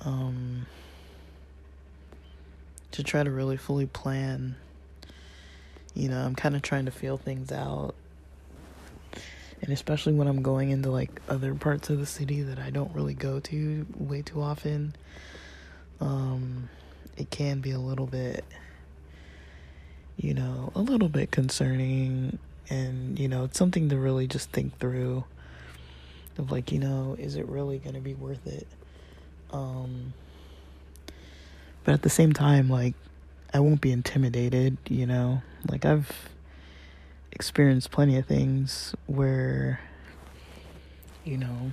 um 0.05 0.65
to 2.91 3.03
try 3.03 3.23
to 3.23 3.29
really 3.29 3.57
fully 3.57 3.85
plan. 3.85 4.55
You 5.93 6.09
know, 6.09 6.19
I'm 6.19 6.35
kind 6.35 6.55
of 6.55 6.62
trying 6.62 6.85
to 6.85 6.91
feel 6.91 7.17
things 7.17 7.51
out 7.51 7.93
and 9.62 9.71
especially 9.71 10.13
when 10.13 10.27
I'm 10.27 10.41
going 10.41 10.71
into 10.71 10.89
like 10.89 11.21
other 11.27 11.53
parts 11.53 11.89
of 11.89 11.99
the 11.99 12.05
city 12.05 12.41
that 12.43 12.59
I 12.59 12.69
don't 12.69 12.93
really 12.95 13.13
go 13.13 13.39
to 13.39 13.85
way 13.97 14.21
too 14.21 14.41
often, 14.41 14.95
um, 15.99 16.69
it 17.17 17.29
can 17.29 17.59
be 17.59 17.71
a 17.71 17.79
little 17.79 18.05
bit, 18.05 18.45
you 20.17 20.33
know, 20.33 20.71
a 20.75 20.81
little 20.81 21.09
bit 21.09 21.31
concerning, 21.31 22.39
and 22.69 23.19
you 23.19 23.27
know, 23.27 23.43
it's 23.45 23.57
something 23.57 23.89
to 23.89 23.97
really 23.97 24.27
just 24.27 24.49
think 24.51 24.77
through. 24.79 25.25
Of 26.38 26.51
like, 26.51 26.71
you 26.71 26.79
know, 26.79 27.17
is 27.19 27.35
it 27.35 27.49
really 27.49 27.79
going 27.79 27.95
to 27.95 28.01
be 28.01 28.13
worth 28.13 28.47
it? 28.47 28.65
Um, 29.51 30.13
but 31.83 31.93
at 31.93 32.01
the 32.01 32.09
same 32.09 32.33
time, 32.33 32.69
like, 32.69 32.93
I 33.53 33.59
won't 33.59 33.81
be 33.81 33.91
intimidated, 33.91 34.77
you 34.88 35.07
know, 35.07 35.41
like 35.67 35.85
I've 35.85 36.29
experienced 37.31 37.89
plenty 37.89 38.17
of 38.17 38.25
things 38.25 38.93
where, 39.07 39.79
you 41.23 41.38
know, 41.38 41.71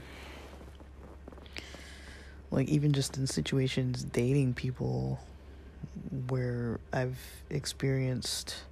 like 2.50 2.68
even 2.68 2.92
just 2.92 3.18
in 3.18 3.26
situations 3.26 4.04
dating 4.04 4.54
people 4.54 5.20
where 6.28 6.80
I've 6.92 7.18
experienced 7.50 8.64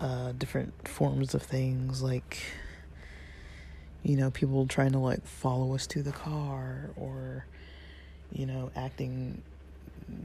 uh, 0.00 0.32
different 0.32 0.88
forms 0.88 1.34
of 1.34 1.42
things 1.42 2.02
like 2.02 2.42
you 4.02 4.16
know 4.16 4.30
people 4.30 4.66
trying 4.66 4.92
to 4.92 4.98
like 4.98 5.24
follow 5.26 5.74
us 5.74 5.86
to 5.86 6.02
the 6.02 6.12
car 6.12 6.90
or 6.96 7.44
you 8.32 8.46
know 8.46 8.70
acting 8.74 9.42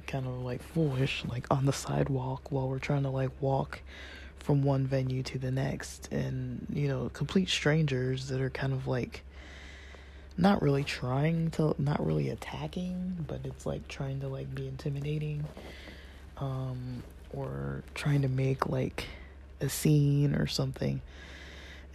kind 0.08 0.26
of 0.26 0.42
like 0.42 0.62
foolish 0.62 1.24
like 1.26 1.46
on 1.52 1.66
the 1.66 1.74
sidewalk 1.74 2.52
while 2.52 2.68
we're 2.68 2.80
trying 2.80 3.04
to 3.04 3.10
like 3.10 3.30
walk 3.42 3.82
from 4.40 4.62
one 4.62 4.86
venue 4.86 5.24
to 5.24 5.40
the 5.40 5.52
next. 5.52 6.08
And 6.12 6.68
you 6.72 6.88
know 6.88 7.10
complete 7.14 7.50
strangers 7.50 8.28
that 8.30 8.42
are 8.42 8.50
kind 8.50 8.74
of 8.74 8.88
like 8.88 9.24
not 10.38 10.62
really 10.62 10.84
trying 10.84 11.50
to 11.50 11.74
not 11.78 12.06
really 12.06 12.30
attacking 12.30 13.26
but 13.26 13.40
it's 13.46 13.66
like 13.66 13.88
trying 13.88 14.20
to 14.20 14.28
like 14.28 14.54
be 14.54 14.68
intimidating 14.68 15.46
um 16.38 17.02
or 17.32 17.84
trying 17.94 18.22
to 18.22 18.28
make 18.28 18.68
like 18.68 19.06
a 19.62 19.70
scene 19.70 20.36
or 20.36 20.46
something 20.46 21.02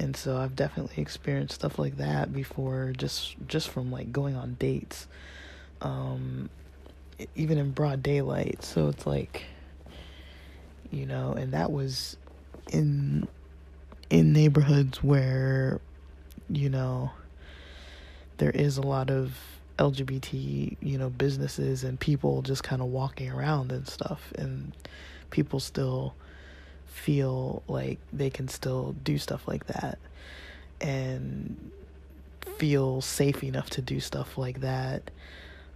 and 0.01 0.17
so 0.17 0.37
I've 0.37 0.57
definitely 0.57 1.01
experienced 1.01 1.55
stuff 1.55 1.79
like 1.79 1.99
that 1.99 2.33
before 2.33 2.93
just 2.97 3.37
just 3.47 3.69
from 3.69 3.93
like 3.93 4.11
going 4.11 4.35
on 4.35 4.57
dates 4.59 5.07
um 5.83 6.51
even 7.37 7.59
in 7.59 7.71
broad 7.71 8.03
daylight. 8.03 8.65
So 8.65 8.89
it's 8.89 9.07
like 9.07 9.45
you 10.91 11.07
know 11.07 11.33
and 11.35 11.53
that 11.53 11.71
was 11.71 12.17
in 12.73 13.29
in 14.09 14.33
neighborhoods 14.33 15.05
where 15.05 15.81
you 16.49 16.71
know 16.71 17.11
there 18.39 18.51
is 18.51 18.79
a 18.79 18.83
lot 18.83 19.11
of 19.11 19.37
LGBT, 19.79 20.77
you 20.81 20.99
know, 20.99 21.09
businesses 21.09 21.85
and 21.85 21.99
people 21.99 22.43
just 22.43 22.63
kind 22.63 22.83
of 22.83 22.89
walking 22.89 23.31
around 23.31 23.73
and 23.73 23.89
stuff. 23.89 24.33
And 24.37 24.73
people 25.31 25.59
still 25.59 26.15
feel 26.91 27.63
like 27.69 27.99
they 28.13 28.31
can 28.31 28.49
still 28.49 28.95
do 29.05 29.17
stuff 29.19 29.47
like 29.49 29.67
that 29.69 29.99
and 30.81 31.71
feel 32.59 33.01
safe 33.01 33.43
enough 33.43 33.71
to 33.71 33.81
do 33.83 34.01
stuff 34.01 34.37
like 34.37 34.61
that. 34.61 35.11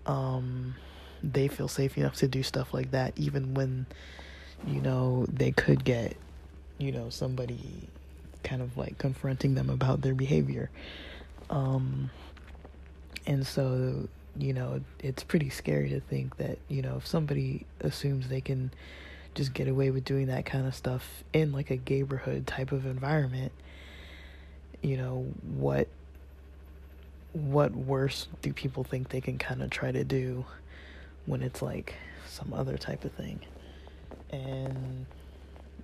Um 0.06 0.74
they 1.32 1.48
feel 1.48 1.68
safe 1.68 1.96
enough 1.96 2.16
to 2.16 2.28
do 2.28 2.42
stuff 2.42 2.74
like 2.74 2.90
that 2.90 3.14
even 3.16 3.54
when 3.54 3.86
you 4.66 4.80
know 4.80 5.26
they 5.32 5.50
could 5.52 5.84
get 5.84 6.16
you 6.78 6.92
know 6.92 7.08
somebody 7.08 7.88
kind 8.42 8.60
of 8.60 8.76
like 8.76 8.98
confronting 8.98 9.54
them 9.54 9.70
about 9.70 10.02
their 10.02 10.14
behavior 10.14 10.70
um 11.48 12.10
and 13.26 13.46
so 13.46 14.06
you 14.36 14.52
know 14.52 14.80
it's 15.00 15.22
pretty 15.22 15.48
scary 15.48 15.88
to 15.88 16.00
think 16.00 16.36
that 16.36 16.58
you 16.68 16.82
know 16.82 16.96
if 16.96 17.06
somebody 17.06 17.64
assumes 17.80 18.28
they 18.28 18.40
can 18.40 18.70
just 19.34 19.52
get 19.52 19.68
away 19.68 19.90
with 19.90 20.04
doing 20.04 20.26
that 20.26 20.44
kind 20.44 20.66
of 20.66 20.74
stuff 20.74 21.24
in 21.32 21.52
like 21.52 21.70
a 21.70 21.78
neighborhood 21.88 22.46
type 22.46 22.72
of 22.72 22.86
environment 22.86 23.52
you 24.82 24.96
know 24.96 25.26
what 25.56 25.88
what 27.34 27.72
worse 27.72 28.28
do 28.42 28.52
people 28.52 28.84
think 28.84 29.08
they 29.08 29.20
can 29.20 29.38
kind 29.38 29.60
of 29.62 29.68
try 29.68 29.90
to 29.90 30.04
do 30.04 30.44
when 31.26 31.42
it's 31.42 31.60
like 31.60 31.94
some 32.26 32.52
other 32.52 32.78
type 32.78 33.04
of 33.04 33.12
thing. 33.12 33.40
And 34.30 35.06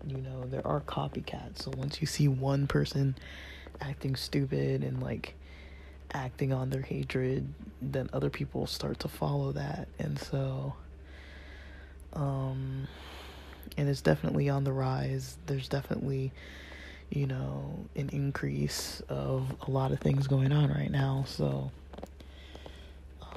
you 0.06 0.18
know, 0.18 0.44
there 0.46 0.66
are 0.66 0.80
copycats. 0.80 1.62
So 1.62 1.72
once 1.76 2.00
you 2.00 2.06
see 2.06 2.28
one 2.28 2.66
person 2.66 3.16
acting 3.80 4.16
stupid 4.16 4.82
and 4.82 5.02
like 5.02 5.34
acting 6.12 6.52
on 6.52 6.70
their 6.70 6.82
hatred, 6.82 7.52
then 7.82 8.08
other 8.12 8.30
people 8.30 8.66
start 8.66 9.00
to 9.00 9.08
follow 9.08 9.52
that. 9.52 9.88
And 9.98 10.18
so 10.18 10.74
um 12.12 12.88
and 13.76 13.88
it's 13.88 14.00
definitely 14.00 14.48
on 14.48 14.64
the 14.64 14.72
rise. 14.72 15.36
There's 15.46 15.68
definitely 15.68 16.32
you 17.10 17.26
know, 17.26 17.74
an 17.96 18.08
increase 18.12 19.02
of 19.08 19.52
a 19.66 19.70
lot 19.70 19.90
of 19.90 19.98
things 19.98 20.28
going 20.28 20.52
on 20.52 20.70
right 20.70 20.90
now. 20.90 21.24
So 21.26 21.70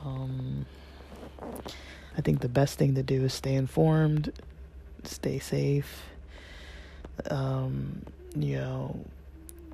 um 0.04 0.66
I 2.18 2.22
think 2.22 2.42
the 2.42 2.50
best 2.50 2.78
thing 2.78 2.96
to 2.96 3.04
do 3.04 3.24
is 3.24 3.34
stay 3.34 3.56
informed, 3.56 4.32
stay 5.04 5.40
safe. 5.40 6.04
Um, 7.30 8.04
you 8.36 8.58
know, 8.58 9.00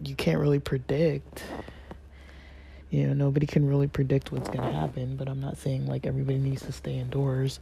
you 0.02 0.16
can't 0.16 0.40
really 0.40 0.60
predict. 0.60 1.44
You 2.90 3.08
know, 3.08 3.14
nobody 3.14 3.46
can 3.46 3.68
really 3.68 3.88
predict 3.88 4.32
what's 4.32 4.50
going 4.50 4.62
to 4.62 4.72
happen, 4.72 5.16
but 5.16 5.28
I'm 5.28 5.42
not 5.42 5.58
saying 5.58 5.86
like 5.86 6.06
everybody 6.06 6.40
needs 6.40 6.62
to 6.64 6.72
stay 6.72 6.98
indoors 6.98 7.60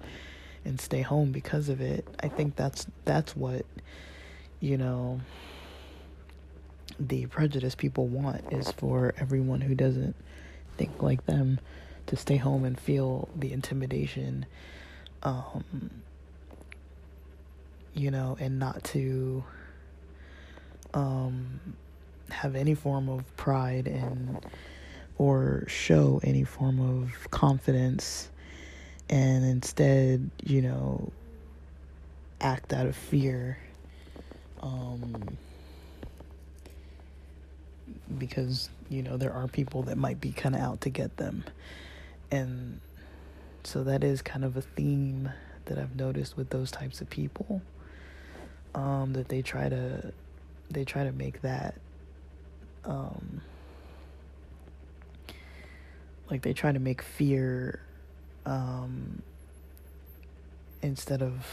and 0.67 0.79
stay 0.79 1.01
home 1.01 1.31
because 1.31 1.69
of 1.69 1.81
it. 1.81 2.07
I 2.21 2.27
think 2.27 2.55
that's 2.55 2.85
that's 3.05 3.35
what 3.35 3.65
you 4.59 4.77
know 4.77 5.21
the 6.99 7.25
prejudice 7.27 7.75
people 7.75 8.07
want 8.07 8.41
is 8.51 8.71
for 8.71 9.13
everyone 9.17 9.61
who 9.61 9.75
doesn't 9.75 10.15
think 10.77 11.01
like 11.01 11.25
them 11.25 11.59
to 12.07 12.15
stay 12.15 12.37
home 12.37 12.63
and 12.63 12.79
feel 12.79 13.27
the 13.35 13.51
intimidation 13.51 14.45
um 15.23 15.63
you 17.93 18.09
know 18.09 18.37
and 18.39 18.57
not 18.57 18.83
to 18.83 19.43
um 20.93 21.59
have 22.29 22.55
any 22.55 22.73
form 22.73 23.09
of 23.09 23.35
pride 23.37 23.87
and 23.87 24.45
or 25.17 25.63
show 25.67 26.19
any 26.23 26.43
form 26.43 26.79
of 26.79 27.29
confidence 27.31 28.29
and 29.09 29.45
instead 29.45 30.29
you 30.43 30.61
know 30.61 31.11
act 32.41 32.73
out 32.73 32.85
of 32.85 32.95
fear 32.95 33.57
um 34.61 35.37
because 38.17 38.69
you 38.89 39.03
know 39.03 39.17
there 39.17 39.33
are 39.33 39.47
people 39.47 39.83
that 39.83 39.97
might 39.97 40.19
be 40.19 40.31
kind 40.31 40.55
of 40.55 40.61
out 40.61 40.81
to 40.81 40.89
get 40.89 41.17
them. 41.17 41.43
And 42.31 42.79
so 43.63 43.83
that 43.83 44.03
is 44.03 44.21
kind 44.21 44.43
of 44.43 44.57
a 44.57 44.61
theme 44.61 45.31
that 45.65 45.77
I've 45.77 45.95
noticed 45.95 46.37
with 46.37 46.49
those 46.49 46.71
types 46.71 47.01
of 47.01 47.09
people 47.09 47.61
um, 48.75 49.13
that 49.13 49.29
they 49.29 49.41
try 49.41 49.69
to 49.69 50.13
they 50.69 50.83
try 50.83 51.03
to 51.03 51.11
make 51.11 51.41
that 51.41 51.75
um, 52.85 53.41
like 56.29 56.41
they 56.41 56.53
try 56.53 56.71
to 56.71 56.79
make 56.79 57.01
fear 57.01 57.81
um, 58.47 59.21
instead 60.81 61.21
of 61.21 61.45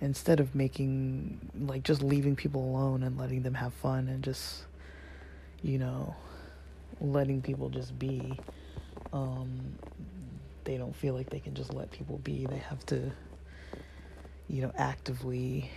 instead 0.00 0.38
of 0.38 0.54
making 0.54 1.40
like 1.66 1.82
just 1.82 2.02
leaving 2.02 2.36
people 2.36 2.62
alone 2.62 3.02
and 3.02 3.18
letting 3.18 3.42
them 3.42 3.54
have 3.54 3.72
fun 3.74 4.06
and 4.08 4.22
just 4.22 4.62
you 5.62 5.78
know 5.78 6.14
letting 7.00 7.42
people 7.42 7.68
just 7.68 7.98
be 7.98 8.38
um, 9.12 9.76
they 10.64 10.76
don't 10.76 10.94
feel 10.94 11.14
like 11.14 11.30
they 11.30 11.40
can 11.40 11.54
just 11.54 11.72
let 11.72 11.90
people 11.90 12.18
be. 12.18 12.46
They 12.46 12.58
have 12.58 12.84
to, 12.86 13.10
you 14.48 14.62
know, 14.62 14.72
actively, 14.76 15.70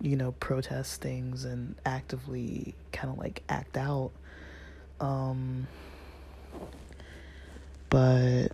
you 0.00 0.16
know, 0.16 0.32
protest 0.32 1.00
things 1.02 1.44
and 1.44 1.74
actively 1.84 2.74
kind 2.92 3.12
of 3.12 3.18
like 3.18 3.42
act 3.48 3.76
out. 3.76 4.10
Um, 5.00 5.66
but 7.90 8.48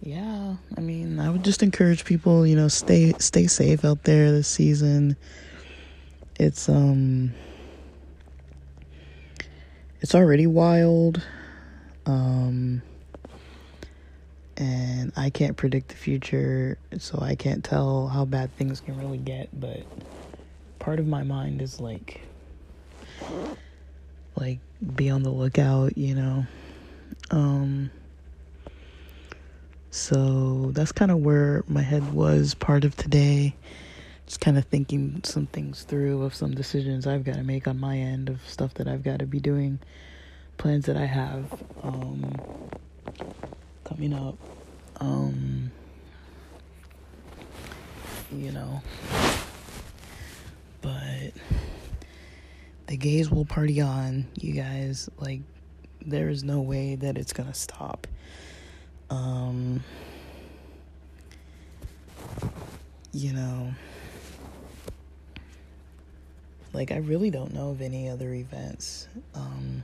yeah, 0.00 0.56
I 0.76 0.80
mean, 0.80 1.20
I 1.20 1.30
would 1.30 1.44
just 1.44 1.62
encourage 1.62 2.04
people, 2.04 2.46
you 2.46 2.56
know, 2.56 2.68
stay 2.68 3.12
stay 3.18 3.46
safe 3.46 3.84
out 3.84 4.04
there 4.04 4.32
this 4.32 4.48
season. 4.48 5.16
It's 6.38 6.68
um 6.68 7.32
it's 10.00 10.14
already 10.14 10.46
wild. 10.46 11.22
Um, 12.04 12.82
and 14.56 15.12
I 15.16 15.30
can't 15.30 15.56
predict 15.56 15.88
the 15.88 15.94
future, 15.96 16.76
so 16.98 17.18
I 17.20 17.36
can't 17.36 17.64
tell 17.64 18.08
how 18.08 18.24
bad 18.24 18.54
things 18.56 18.80
can 18.80 18.98
really 18.98 19.18
get, 19.18 19.48
but 19.58 19.82
part 20.78 20.98
of 20.98 21.06
my 21.06 21.22
mind 21.22 21.62
is 21.62 21.80
like 21.80 22.20
like 24.36 24.58
be 24.96 25.10
on 25.10 25.22
the 25.22 25.30
lookout, 25.30 25.96
you 25.96 26.14
know. 26.14 26.46
Um 27.32 27.90
so 29.90 30.70
that's 30.72 30.92
kind 30.92 31.10
of 31.10 31.18
where 31.18 31.64
my 31.68 31.82
head 31.82 32.14
was 32.14 32.54
part 32.54 32.84
of 32.84 32.96
today. 32.96 33.54
Just 34.26 34.40
kind 34.40 34.56
of 34.56 34.64
thinking 34.64 35.20
some 35.22 35.46
things 35.46 35.82
through 35.82 36.22
of 36.22 36.34
some 36.34 36.54
decisions 36.54 37.06
I've 37.06 37.24
got 37.24 37.34
to 37.34 37.42
make 37.42 37.68
on 37.68 37.78
my 37.78 37.98
end 37.98 38.30
of 38.30 38.40
stuff 38.48 38.72
that 38.74 38.88
I've 38.88 39.02
got 39.02 39.18
to 39.18 39.26
be 39.26 39.38
doing 39.38 39.80
plans 40.56 40.86
that 40.86 40.96
I 40.96 41.04
have 41.04 41.44
um, 41.82 42.34
coming 43.84 44.14
up. 44.14 44.36
Um, 44.98 45.70
you 48.30 48.52
know, 48.52 48.80
but 50.80 51.32
the 52.86 52.96
gays 52.96 53.30
will 53.30 53.44
party 53.44 53.80
on, 53.80 54.26
you 54.36 54.54
guys. 54.54 55.10
Like, 55.18 55.40
there 56.06 56.28
is 56.28 56.44
no 56.44 56.60
way 56.60 56.94
that 56.96 57.18
it's 57.18 57.32
gonna 57.32 57.54
stop. 57.54 58.06
Um, 59.10 59.82
you 63.12 63.32
know, 63.32 63.74
like 66.72 66.90
I 66.90 66.96
really 66.96 67.30
don't 67.30 67.52
know 67.54 67.70
of 67.70 67.82
any 67.82 68.08
other 68.08 68.32
events. 68.32 69.08
Um, 69.34 69.82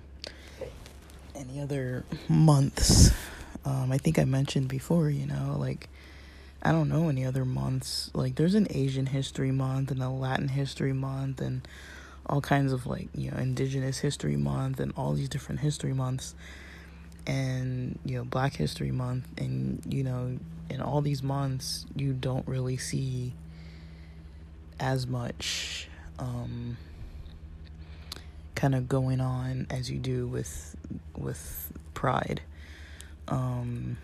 any 1.34 1.60
other 1.60 2.04
months. 2.28 3.10
Um, 3.64 3.92
I 3.92 3.98
think 3.98 4.18
I 4.18 4.24
mentioned 4.24 4.68
before, 4.68 5.10
you 5.10 5.26
know, 5.26 5.56
like 5.58 5.88
I 6.62 6.72
don't 6.72 6.88
know 6.88 7.08
any 7.08 7.24
other 7.24 7.44
months. 7.44 8.10
Like 8.14 8.34
there's 8.34 8.54
an 8.54 8.66
Asian 8.70 9.06
History 9.06 9.52
Month 9.52 9.90
and 9.90 10.02
a 10.02 10.08
Latin 10.08 10.48
History 10.48 10.92
Month 10.92 11.40
and 11.40 11.66
all 12.28 12.40
kinds 12.40 12.72
of 12.72 12.86
like, 12.86 13.08
you 13.14 13.30
know, 13.30 13.38
Indigenous 13.38 13.98
History 13.98 14.36
Month 14.36 14.80
and 14.80 14.92
all 14.96 15.14
these 15.14 15.28
different 15.28 15.60
history 15.60 15.92
months 15.92 16.34
and, 17.26 17.98
you 18.04 18.16
know, 18.16 18.24
Black 18.24 18.54
History 18.54 18.90
Month 18.90 19.26
and, 19.38 19.82
you 19.88 20.04
know, 20.04 20.38
in 20.70 20.80
all 20.80 21.00
these 21.00 21.22
months 21.22 21.86
you 21.96 22.12
don't 22.12 22.46
really 22.46 22.76
see 22.76 23.34
as 24.78 25.06
much 25.06 25.88
um 26.18 26.76
kind 28.54 28.74
of 28.74 28.88
going 28.88 29.20
on 29.20 29.66
as 29.70 29.88
you 29.90 29.98
do 29.98 30.26
with 30.26 30.76
with 31.16 31.72
Pride. 31.94 32.42
Um, 33.28 33.98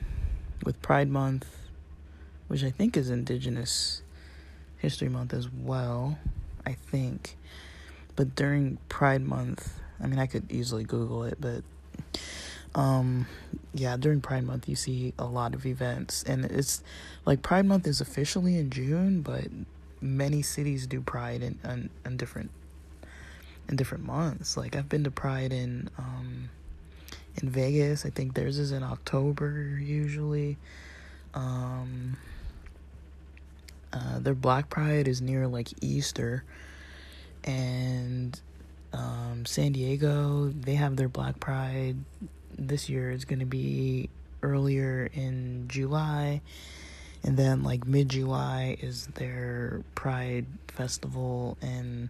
with 0.64 0.80
Pride 0.82 1.08
Month, 1.08 1.46
which 2.48 2.62
I 2.62 2.70
think 2.70 2.96
is 2.96 3.10
Indigenous 3.10 4.02
History 4.78 5.08
Month 5.08 5.32
as 5.32 5.48
well, 5.50 6.18
I 6.66 6.72
think. 6.74 7.36
But 8.16 8.34
during 8.34 8.78
Pride 8.88 9.22
Month, 9.22 9.80
I 10.00 10.06
mean, 10.06 10.18
I 10.18 10.26
could 10.26 10.50
easily 10.50 10.84
Google 10.84 11.24
it, 11.24 11.38
but 11.40 11.62
um, 12.74 13.26
yeah, 13.72 13.96
during 13.96 14.20
Pride 14.20 14.44
Month, 14.44 14.68
you 14.68 14.76
see 14.76 15.14
a 15.18 15.24
lot 15.24 15.54
of 15.54 15.66
events, 15.66 16.22
and 16.24 16.44
it's 16.44 16.82
like 17.24 17.42
Pride 17.42 17.66
Month 17.66 17.86
is 17.86 18.00
officially 18.00 18.56
in 18.56 18.70
June, 18.70 19.22
but 19.22 19.46
many 20.00 20.42
cities 20.42 20.86
do 20.86 21.00
Pride 21.00 21.42
in, 21.42 21.58
in, 21.64 21.90
in 22.04 22.16
different 22.16 22.50
in 23.68 23.76
different 23.76 24.04
months. 24.04 24.56
Like 24.56 24.76
I've 24.76 24.88
been 24.88 25.04
to 25.04 25.10
Pride 25.10 25.52
in 25.52 25.88
um 25.98 26.50
in 27.40 27.48
Vegas. 27.48 28.04
I 28.04 28.10
think 28.10 28.34
theirs 28.34 28.58
is 28.58 28.72
in 28.72 28.82
October 28.82 29.78
usually. 29.80 30.58
Um 31.32 32.16
uh, 33.92 34.18
their 34.18 34.34
Black 34.34 34.68
Pride 34.68 35.06
is 35.06 35.22
near 35.22 35.46
like 35.46 35.68
Easter, 35.80 36.42
and 37.44 38.40
um, 38.92 39.44
San 39.46 39.72
Diego 39.72 40.48
they 40.48 40.74
have 40.74 40.96
their 40.96 41.08
Black 41.08 41.38
Pride 41.40 41.96
this 42.58 42.88
year. 42.88 43.10
It's 43.10 43.24
gonna 43.24 43.46
be 43.46 44.08
earlier 44.42 45.08
in 45.12 45.66
July, 45.68 46.40
and 47.22 47.36
then 47.36 47.62
like 47.62 47.86
mid 47.86 48.08
July 48.08 48.76
is 48.80 49.06
their 49.14 49.82
Pride 49.94 50.46
festival, 50.68 51.56
and 51.62 52.08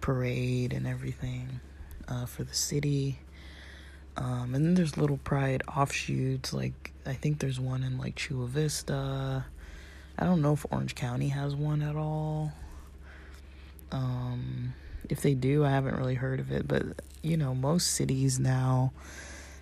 parade 0.00 0.72
and 0.72 0.86
everything 0.86 1.60
uh, 2.08 2.26
for 2.26 2.44
the 2.44 2.54
city. 2.54 3.18
Um, 4.16 4.54
and 4.54 4.64
then 4.64 4.74
there's 4.74 4.96
little 4.96 5.18
pride 5.18 5.62
offshoots. 5.68 6.52
Like 6.52 6.92
I 7.06 7.14
think 7.14 7.38
there's 7.38 7.60
one 7.60 7.82
in 7.82 7.98
like 7.98 8.16
Chula 8.16 8.46
Vista. 8.46 9.44
I 10.18 10.24
don't 10.24 10.42
know 10.42 10.52
if 10.52 10.66
Orange 10.70 10.94
County 10.94 11.28
has 11.28 11.54
one 11.54 11.82
at 11.82 11.96
all. 11.96 12.52
Um, 13.92 14.74
if 15.08 15.20
they 15.20 15.34
do, 15.34 15.64
I 15.64 15.70
haven't 15.70 15.96
really 15.96 16.14
heard 16.14 16.40
of 16.40 16.50
it, 16.52 16.68
but 16.68 16.82
you 17.22 17.36
know, 17.36 17.54
most 17.54 17.88
cities 17.88 18.38
now 18.38 18.92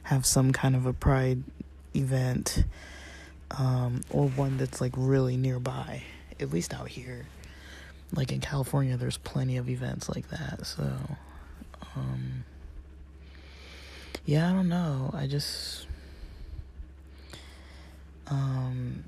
have 0.05 0.25
some 0.25 0.53
kind 0.53 0.77
of 0.77 0.87
a 0.87 0.93
pride 0.93 1.43
event 1.95 2.65
um, 3.51 4.03
or 4.11 4.29
one 4.29 4.57
that's 4.57 4.81
like 4.81 4.93
really 4.97 5.37
nearby, 5.37 6.03
at 6.41 6.51
least 6.51 6.75
out 6.75 6.89
here. 6.89 7.27
Like 8.15 8.33
in 8.33 8.41
California, 8.41 8.97
there's 8.97 9.19
plenty 9.19 9.57
of 9.57 9.69
events 9.69 10.09
like 10.09 10.29
that. 10.31 10.67
So, 10.67 10.91
um, 11.97 12.45
yeah, 14.25 14.51
I 14.51 14.53
don't 14.53 14.69
know. 14.69 15.11
I 15.13 15.27
just, 15.27 15.87
um, 18.29 19.05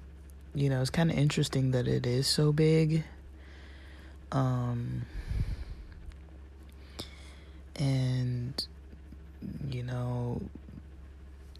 you 0.54 0.68
know, 0.68 0.80
it's 0.80 0.90
kind 0.90 1.10
of 1.10 1.16
interesting 1.16 1.70
that 1.70 1.88
it 1.88 2.06
is 2.06 2.26
so 2.26 2.52
big. 2.52 3.04
Um, 4.32 5.02
and 7.76 8.66
you 9.70 9.82
know 9.82 10.40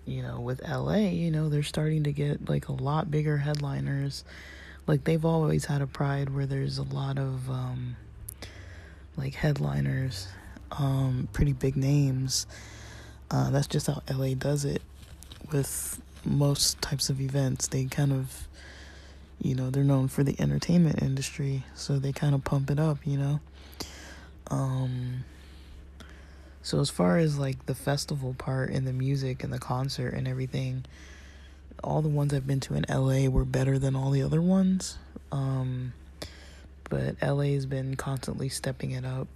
you 0.05 0.23
know 0.23 0.39
with 0.39 0.61
LA 0.69 0.97
you 0.97 1.31
know 1.31 1.49
they're 1.49 1.63
starting 1.63 2.05
to 2.05 2.13
get 2.13 2.49
like 2.49 2.69
a 2.69 2.73
lot 2.73 3.11
bigger 3.11 3.39
headliners. 3.39 4.25
Like 4.87 5.05
they've 5.05 5.25
always 5.25 5.67
had 5.67 5.83
a 5.83 5.87
pride 5.87 6.35
where 6.35 6.47
there's 6.47 6.79
a 6.79 6.83
lot 6.83 7.19
of 7.19 7.49
um 7.51 7.97
like 9.17 9.35
headliners 9.35 10.29
um 10.73 11.29
pretty 11.33 11.53
big 11.53 11.77
names. 11.77 12.47
Uh 13.31 13.51
that's 13.51 13.67
just 13.67 13.87
how 13.87 14.03
LA 14.11 14.35
does 14.35 14.65
it 14.65 14.83
with 15.51 16.01
most 16.25 16.81
types 16.83 17.09
of 17.09 17.21
events. 17.21 17.69
They 17.69 17.85
kind 17.87 18.13
of 18.13 18.47
you 19.41 19.55
know 19.55 19.71
they're 19.71 19.85
known 19.85 20.09
for 20.09 20.23
the 20.23 20.41
entertainment 20.41 21.03
industry 21.03 21.65
so 21.75 21.99
they 21.99 22.13
kind 22.13 22.35
of 22.35 22.45
pump 22.45 22.71
it 22.71 22.79
up 22.79 22.99
you 23.05 23.17
know 23.17 23.41
um 24.51 25.25
so 26.63 26.81
as 26.81 26.91
far 26.91 27.19
as 27.19 27.39
like 27.39 27.67
the 27.67 27.75
festival 27.75 28.35
part 28.37 28.71
and 28.71 28.87
the 28.87 28.93
music 28.93 29.43
and 29.43 29.53
the 29.53 29.59
concert 29.59 30.11
and 30.11 30.29
everything, 30.29 30.85
all 31.83 32.03
the 32.03 32.09
ones 32.09 32.35
I've 32.35 32.47
been 32.47 32.61
to 32.61 32.75
in 32.75 32.85
LA 32.89 33.31
were 33.31 33.45
better 33.45 33.79
than 33.79 33.97
all 33.97 34.11
the 34.11 34.23
other 34.23 34.43
ones. 34.43 34.99
Um, 35.33 35.95
but 36.89 37.17
LA 37.23 37.55
has 37.55 37.67
been 37.67 37.97
constantly 37.97 38.49
stepping 38.49 38.91
it 38.91 39.05
up. 39.07 39.29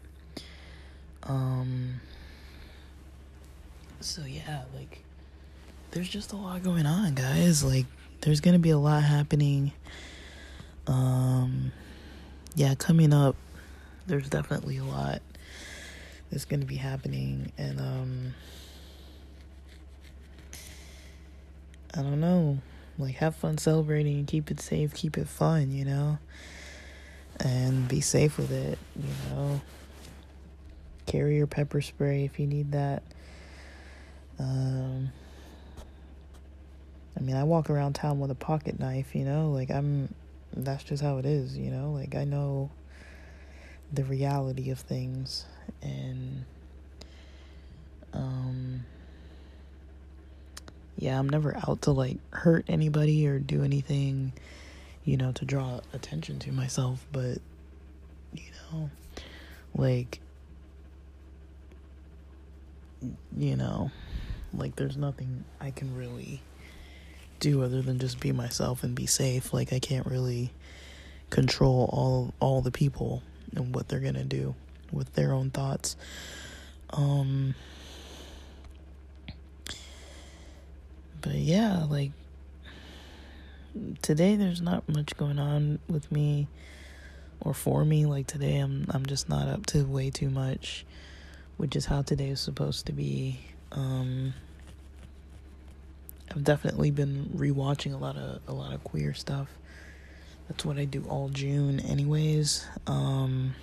Um, 1.23 2.01
so 4.01 4.23
yeah, 4.27 4.65
like 4.75 5.03
there's 5.93 6.09
just 6.09 6.33
a 6.33 6.37
lot 6.37 6.63
going 6.63 6.85
on, 6.85 7.15
guys. 7.15 7.65
Like 7.65 7.87
there's 8.25 8.41
going 8.41 8.55
to 8.55 8.59
be 8.59 8.71
a 8.71 8.79
lot 8.79 9.03
happening. 9.03 9.73
Um 10.87 11.73
yeah, 12.55 12.75
coming 12.75 13.13
up 13.13 13.37
there's 14.07 14.29
definitely 14.29 14.79
a 14.79 14.85
lot 14.85 15.21
that's 16.31 16.45
going 16.45 16.61
to 16.61 16.67
be 16.67 16.77
happening 16.77 17.53
and 17.59 17.81
um 17.81 18.35
I 21.95 22.03
don't 22.03 22.21
know. 22.21 22.59
Like 22.99 23.17
have 23.17 23.37
fun 23.37 23.59
celebrating 23.59 24.25
keep 24.25 24.51
it 24.51 24.61
safe 24.61 24.95
keep 24.95 25.19
it 25.19 25.29
fun 25.29 25.71
you 25.71 25.85
know? 25.85 26.19
And 27.41 27.89
be 27.89 28.01
safe 28.01 28.39
with 28.39 28.53
it 28.53 28.79
you 28.97 29.35
know? 29.35 29.61
Carry 31.07 31.37
your 31.37 31.47
pepper 31.47 31.83
spray 31.83 32.25
if 32.25 32.41
you 32.41 32.47
need 32.47 32.73
that. 32.73 33.03
Um 34.39 35.13
I 37.17 37.21
mean 37.21 37.37
I 37.37 37.45
walk 37.45 37.71
around 37.71 37.95
town 37.95 38.21
with 38.21 38.31
a 38.31 38.37
pocket 38.37 38.79
knife 38.79 39.15
you 39.15 39.25
know 39.25 39.51
like 39.51 39.71
I'm 39.71 40.15
that's 40.53 40.85
just 40.85 41.03
how 41.03 41.19
it 41.19 41.27
is 41.27 41.57
you 41.57 41.71
know 41.71 41.93
like 41.93 42.15
I 42.15 42.25
know 42.25 42.71
the 43.93 44.05
reality 44.05 44.71
of 44.71 44.81
things 44.81 45.45
and 45.83 46.45
um 48.13 48.85
yeah, 50.97 51.19
I'm 51.19 51.29
never 51.29 51.57
out 51.57 51.83
to 51.83 51.91
like 51.91 52.19
hurt 52.33 52.65
anybody 52.69 53.27
or 53.27 53.39
do 53.39 53.63
anything, 53.63 54.33
you 55.05 55.17
know, 55.17 55.33
to 55.33 55.45
draw 55.45 55.81
attention 55.93 56.39
to 56.41 56.53
myself, 56.53 57.05
but 57.13 57.39
you 58.33 58.51
know, 58.73 58.91
like 59.75 60.21
you 63.37 63.57
know, 63.57 63.91
like 64.55 64.77
there's 64.77 64.97
nothing 64.97 65.45
I 65.61 65.73
can 65.73 65.97
really 65.97 66.41
do 67.45 67.63
other 67.63 67.83
than 67.83 67.99
just 67.99 68.21
be 68.21 68.33
myself 68.33 68.83
and 68.83 68.95
be 68.95 69.05
safe. 69.05 69.53
Like 69.53 69.73
I 69.73 69.79
can't 69.79 70.07
really 70.07 70.51
control 71.29 71.91
all 71.93 72.33
all 72.41 72.63
the 72.63 72.71
people 72.71 73.23
and 73.55 73.75
what 73.75 73.87
they're 73.87 74.01
going 74.01 74.15
to 74.15 74.25
do 74.25 74.55
with 74.91 75.13
their 75.13 75.35
own 75.35 75.51
thoughts. 75.51 75.95
Um, 76.91 77.55
but 81.21 81.35
yeah, 81.35 81.85
like 81.85 82.13
today 84.01 84.37
there's 84.37 84.63
not 84.63 84.89
much 84.89 85.15
going 85.19 85.39
on 85.39 85.81
with 85.87 86.11
me 86.11 86.49
or 87.41 87.53
for 87.53 87.85
me 87.85 88.07
like 88.07 88.27
today 88.27 88.57
I'm 88.59 88.87
I'm 88.89 89.05
just 89.05 89.29
not 89.29 89.49
up 89.49 89.67
to 89.67 89.85
way 89.85 90.11
too 90.11 90.31
much 90.31 90.87
which 91.57 91.75
is 91.75 91.87
how 91.87 92.03
today 92.03 92.29
is 92.29 92.41
supposed 92.41 92.87
to 92.87 92.93
be 92.93 93.41
um 93.73 94.33
I've 96.31 96.45
definitely 96.45 96.91
been 96.91 97.31
rewatching 97.37 97.95
a 97.95 97.97
lot 97.97 98.17
of 98.17 98.41
a 98.47 98.53
lot 98.53 98.75
of 98.75 98.83
queer 98.85 99.15
stuff 99.15 99.49
that's 100.49 100.65
what 100.65 100.79
I 100.79 100.85
do 100.85 101.05
all 101.09 101.29
June 101.29 101.81
anyways 101.81 102.67
um 102.87 103.55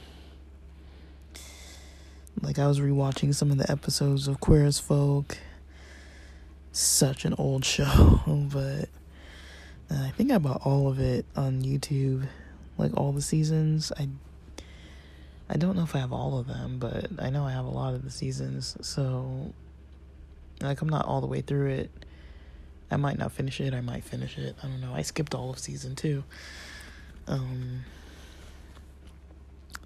like 2.41 2.57
I 2.57 2.68
was 2.68 2.80
rewatching 2.80 3.36
some 3.36 3.51
of 3.51 3.57
the 3.57 3.70
episodes 3.72 4.28
of 4.28 4.39
Queer 4.39 4.66
as 4.66 4.80
Folk. 4.80 5.38
Such 6.72 7.26
an 7.26 7.36
old 7.38 7.64
show, 7.74 8.22
but 8.51 8.89
uh, 9.91 10.03
I 10.03 10.12
think 10.16 10.32
I 10.32 10.38
bought 10.38 10.62
all 10.64 10.88
of 10.88 10.99
it 10.99 11.26
on 11.36 11.62
YouTube, 11.62 12.28
like 12.78 12.95
all 12.97 13.12
the 13.12 13.22
seasons. 13.22 13.91
I 13.97 14.07
I 15.49 15.57
don't 15.57 15.76
know 15.76 15.84
if 15.84 15.95
I 15.95 15.99
have 15.99 16.14
all 16.14 16.39
of 16.39 16.47
them, 16.47 16.80
but 16.80 17.07
I 17.20 17.30
know 17.30 17.45
I 17.45 17.51
have 17.51 17.66
a 17.66 17.70
lot 17.70 17.93
of 17.93 18.03
the 18.03 18.09
seasons. 18.09 18.78
So 18.82 19.53
like 20.62 20.82
I'm 20.82 20.89
not 20.89 21.05
all 21.05 21.22
the 21.22 21.28
way 21.28 21.41
through 21.41 21.68
it. 21.72 21.91
I 22.92 22.98
might 22.98 23.18
not 23.18 23.32
finish 23.32 23.62
it. 23.62 23.74
I 23.74 23.82
might 23.82 24.04
finish 24.04 24.38
it. 24.38 24.56
I 24.62 24.68
don't 24.68 24.82
know. 24.82 24.94
I 24.94 25.02
skipped 25.02 25.34
all 25.34 25.50
of 25.50 25.60
season 25.60 25.96
2. 25.96 26.24
Um 27.28 27.82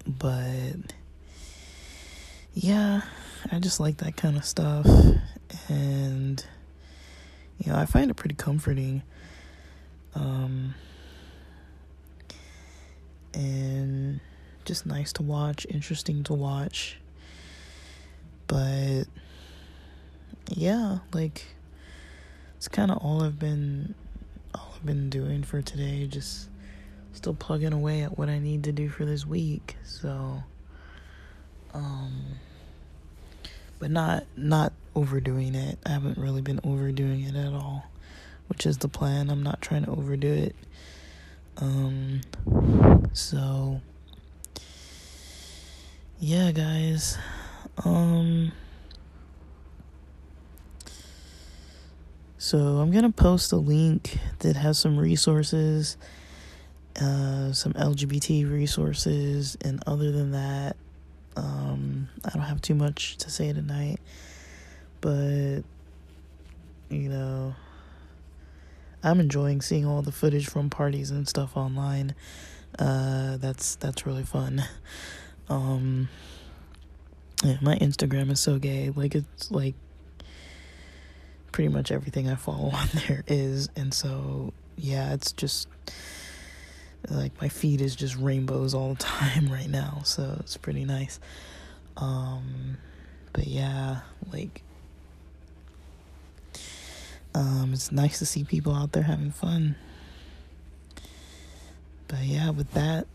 but 0.06 0.92
yeah, 2.56 3.02
I 3.52 3.58
just 3.58 3.80
like 3.80 3.98
that 3.98 4.16
kind 4.16 4.36
of 4.36 4.44
stuff. 4.44 4.86
And, 5.68 6.44
you 7.58 7.70
know, 7.70 7.78
I 7.78 7.84
find 7.84 8.10
it 8.10 8.14
pretty 8.14 8.34
comforting. 8.34 9.02
Um, 10.14 10.74
and 13.34 14.20
just 14.64 14.86
nice 14.86 15.12
to 15.14 15.22
watch, 15.22 15.66
interesting 15.68 16.24
to 16.24 16.32
watch. 16.32 16.96
But, 18.46 19.04
yeah, 20.48 21.00
like, 21.12 21.44
it's 22.56 22.68
kind 22.68 22.90
of 22.90 22.98
all 22.98 23.22
I've 23.22 23.38
been 23.38 23.94
all 24.54 24.72
I've 24.74 24.86
been 24.86 25.10
doing 25.10 25.42
for 25.42 25.62
today 25.62 26.06
just 26.06 26.48
still 27.12 27.34
plugging 27.34 27.72
away 27.72 28.02
at 28.02 28.18
what 28.18 28.28
I 28.28 28.38
need 28.38 28.64
to 28.64 28.72
do 28.72 28.88
for 28.88 29.04
this 29.04 29.26
week 29.26 29.76
so 29.84 30.42
um 31.72 32.36
but 33.78 33.90
not 33.90 34.24
not 34.36 34.72
overdoing 34.94 35.54
it. 35.54 35.78
I 35.84 35.90
haven't 35.90 36.18
really 36.18 36.40
been 36.40 36.60
overdoing 36.64 37.22
it 37.22 37.36
at 37.36 37.52
all, 37.52 37.84
which 38.48 38.64
is 38.66 38.78
the 38.78 38.88
plan. 38.88 39.30
I'm 39.30 39.42
not 39.42 39.60
trying 39.60 39.84
to 39.84 39.90
overdo 39.90 40.32
it. 40.32 40.56
Um 41.58 42.22
so 43.12 43.80
yeah, 46.18 46.50
guys. 46.52 47.18
Um 47.84 48.52
So 52.46 52.58
I'm 52.58 52.92
gonna 52.92 53.10
post 53.10 53.50
a 53.50 53.56
link 53.56 54.20
that 54.38 54.54
has 54.54 54.78
some 54.78 54.96
resources, 54.96 55.96
uh, 56.94 57.52
some 57.52 57.72
LGBT 57.72 58.48
resources, 58.48 59.58
and 59.62 59.82
other 59.84 60.12
than 60.12 60.30
that, 60.30 60.76
um, 61.36 62.08
I 62.24 62.30
don't 62.30 62.44
have 62.44 62.62
too 62.62 62.76
much 62.76 63.16
to 63.16 63.30
say 63.30 63.52
tonight, 63.52 63.98
but 65.00 65.62
you 66.88 67.08
know, 67.08 67.56
I'm 69.02 69.18
enjoying 69.18 69.60
seeing 69.60 69.84
all 69.84 70.02
the 70.02 70.12
footage 70.12 70.46
from 70.46 70.70
parties 70.70 71.10
and 71.10 71.28
stuff 71.28 71.56
online. 71.56 72.14
Uh, 72.78 73.38
that's 73.38 73.74
that's 73.74 74.06
really 74.06 74.22
fun. 74.22 74.62
Um, 75.48 76.08
yeah, 77.44 77.58
my 77.60 77.76
Instagram 77.76 78.32
is 78.32 78.40
so 78.40 78.58
gay. 78.58 78.90
Like 78.90 79.14
it's 79.14 79.48
like 79.48 79.76
pretty 81.56 81.72
much 81.72 81.90
everything 81.90 82.28
I 82.28 82.34
follow 82.34 82.68
on 82.74 82.86
there 83.08 83.24
is. 83.26 83.70
And 83.76 83.94
so, 83.94 84.52
yeah, 84.76 85.14
it's 85.14 85.32
just 85.32 85.68
like 87.08 87.32
my 87.40 87.48
feed 87.48 87.80
is 87.80 87.96
just 87.96 88.14
rainbows 88.16 88.74
all 88.74 88.92
the 88.92 89.02
time 89.02 89.50
right 89.50 89.70
now. 89.70 90.02
So 90.04 90.36
it's 90.40 90.58
pretty 90.58 90.84
nice. 90.84 91.18
Um, 91.96 92.76
but 93.32 93.46
yeah, 93.46 94.00
like, 94.30 94.64
um, 97.34 97.70
it's 97.72 97.90
nice 97.90 98.18
to 98.18 98.26
see 98.26 98.44
people 98.44 98.74
out 98.74 98.92
there 98.92 99.04
having 99.04 99.30
fun. 99.30 99.76
But 102.06 102.20
yeah, 102.24 102.50
with 102.50 102.70
that, 102.72 103.06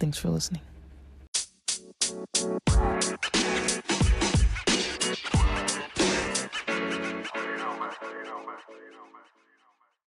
thanks 0.00 0.18
for 0.18 0.30
listening. 0.30 0.62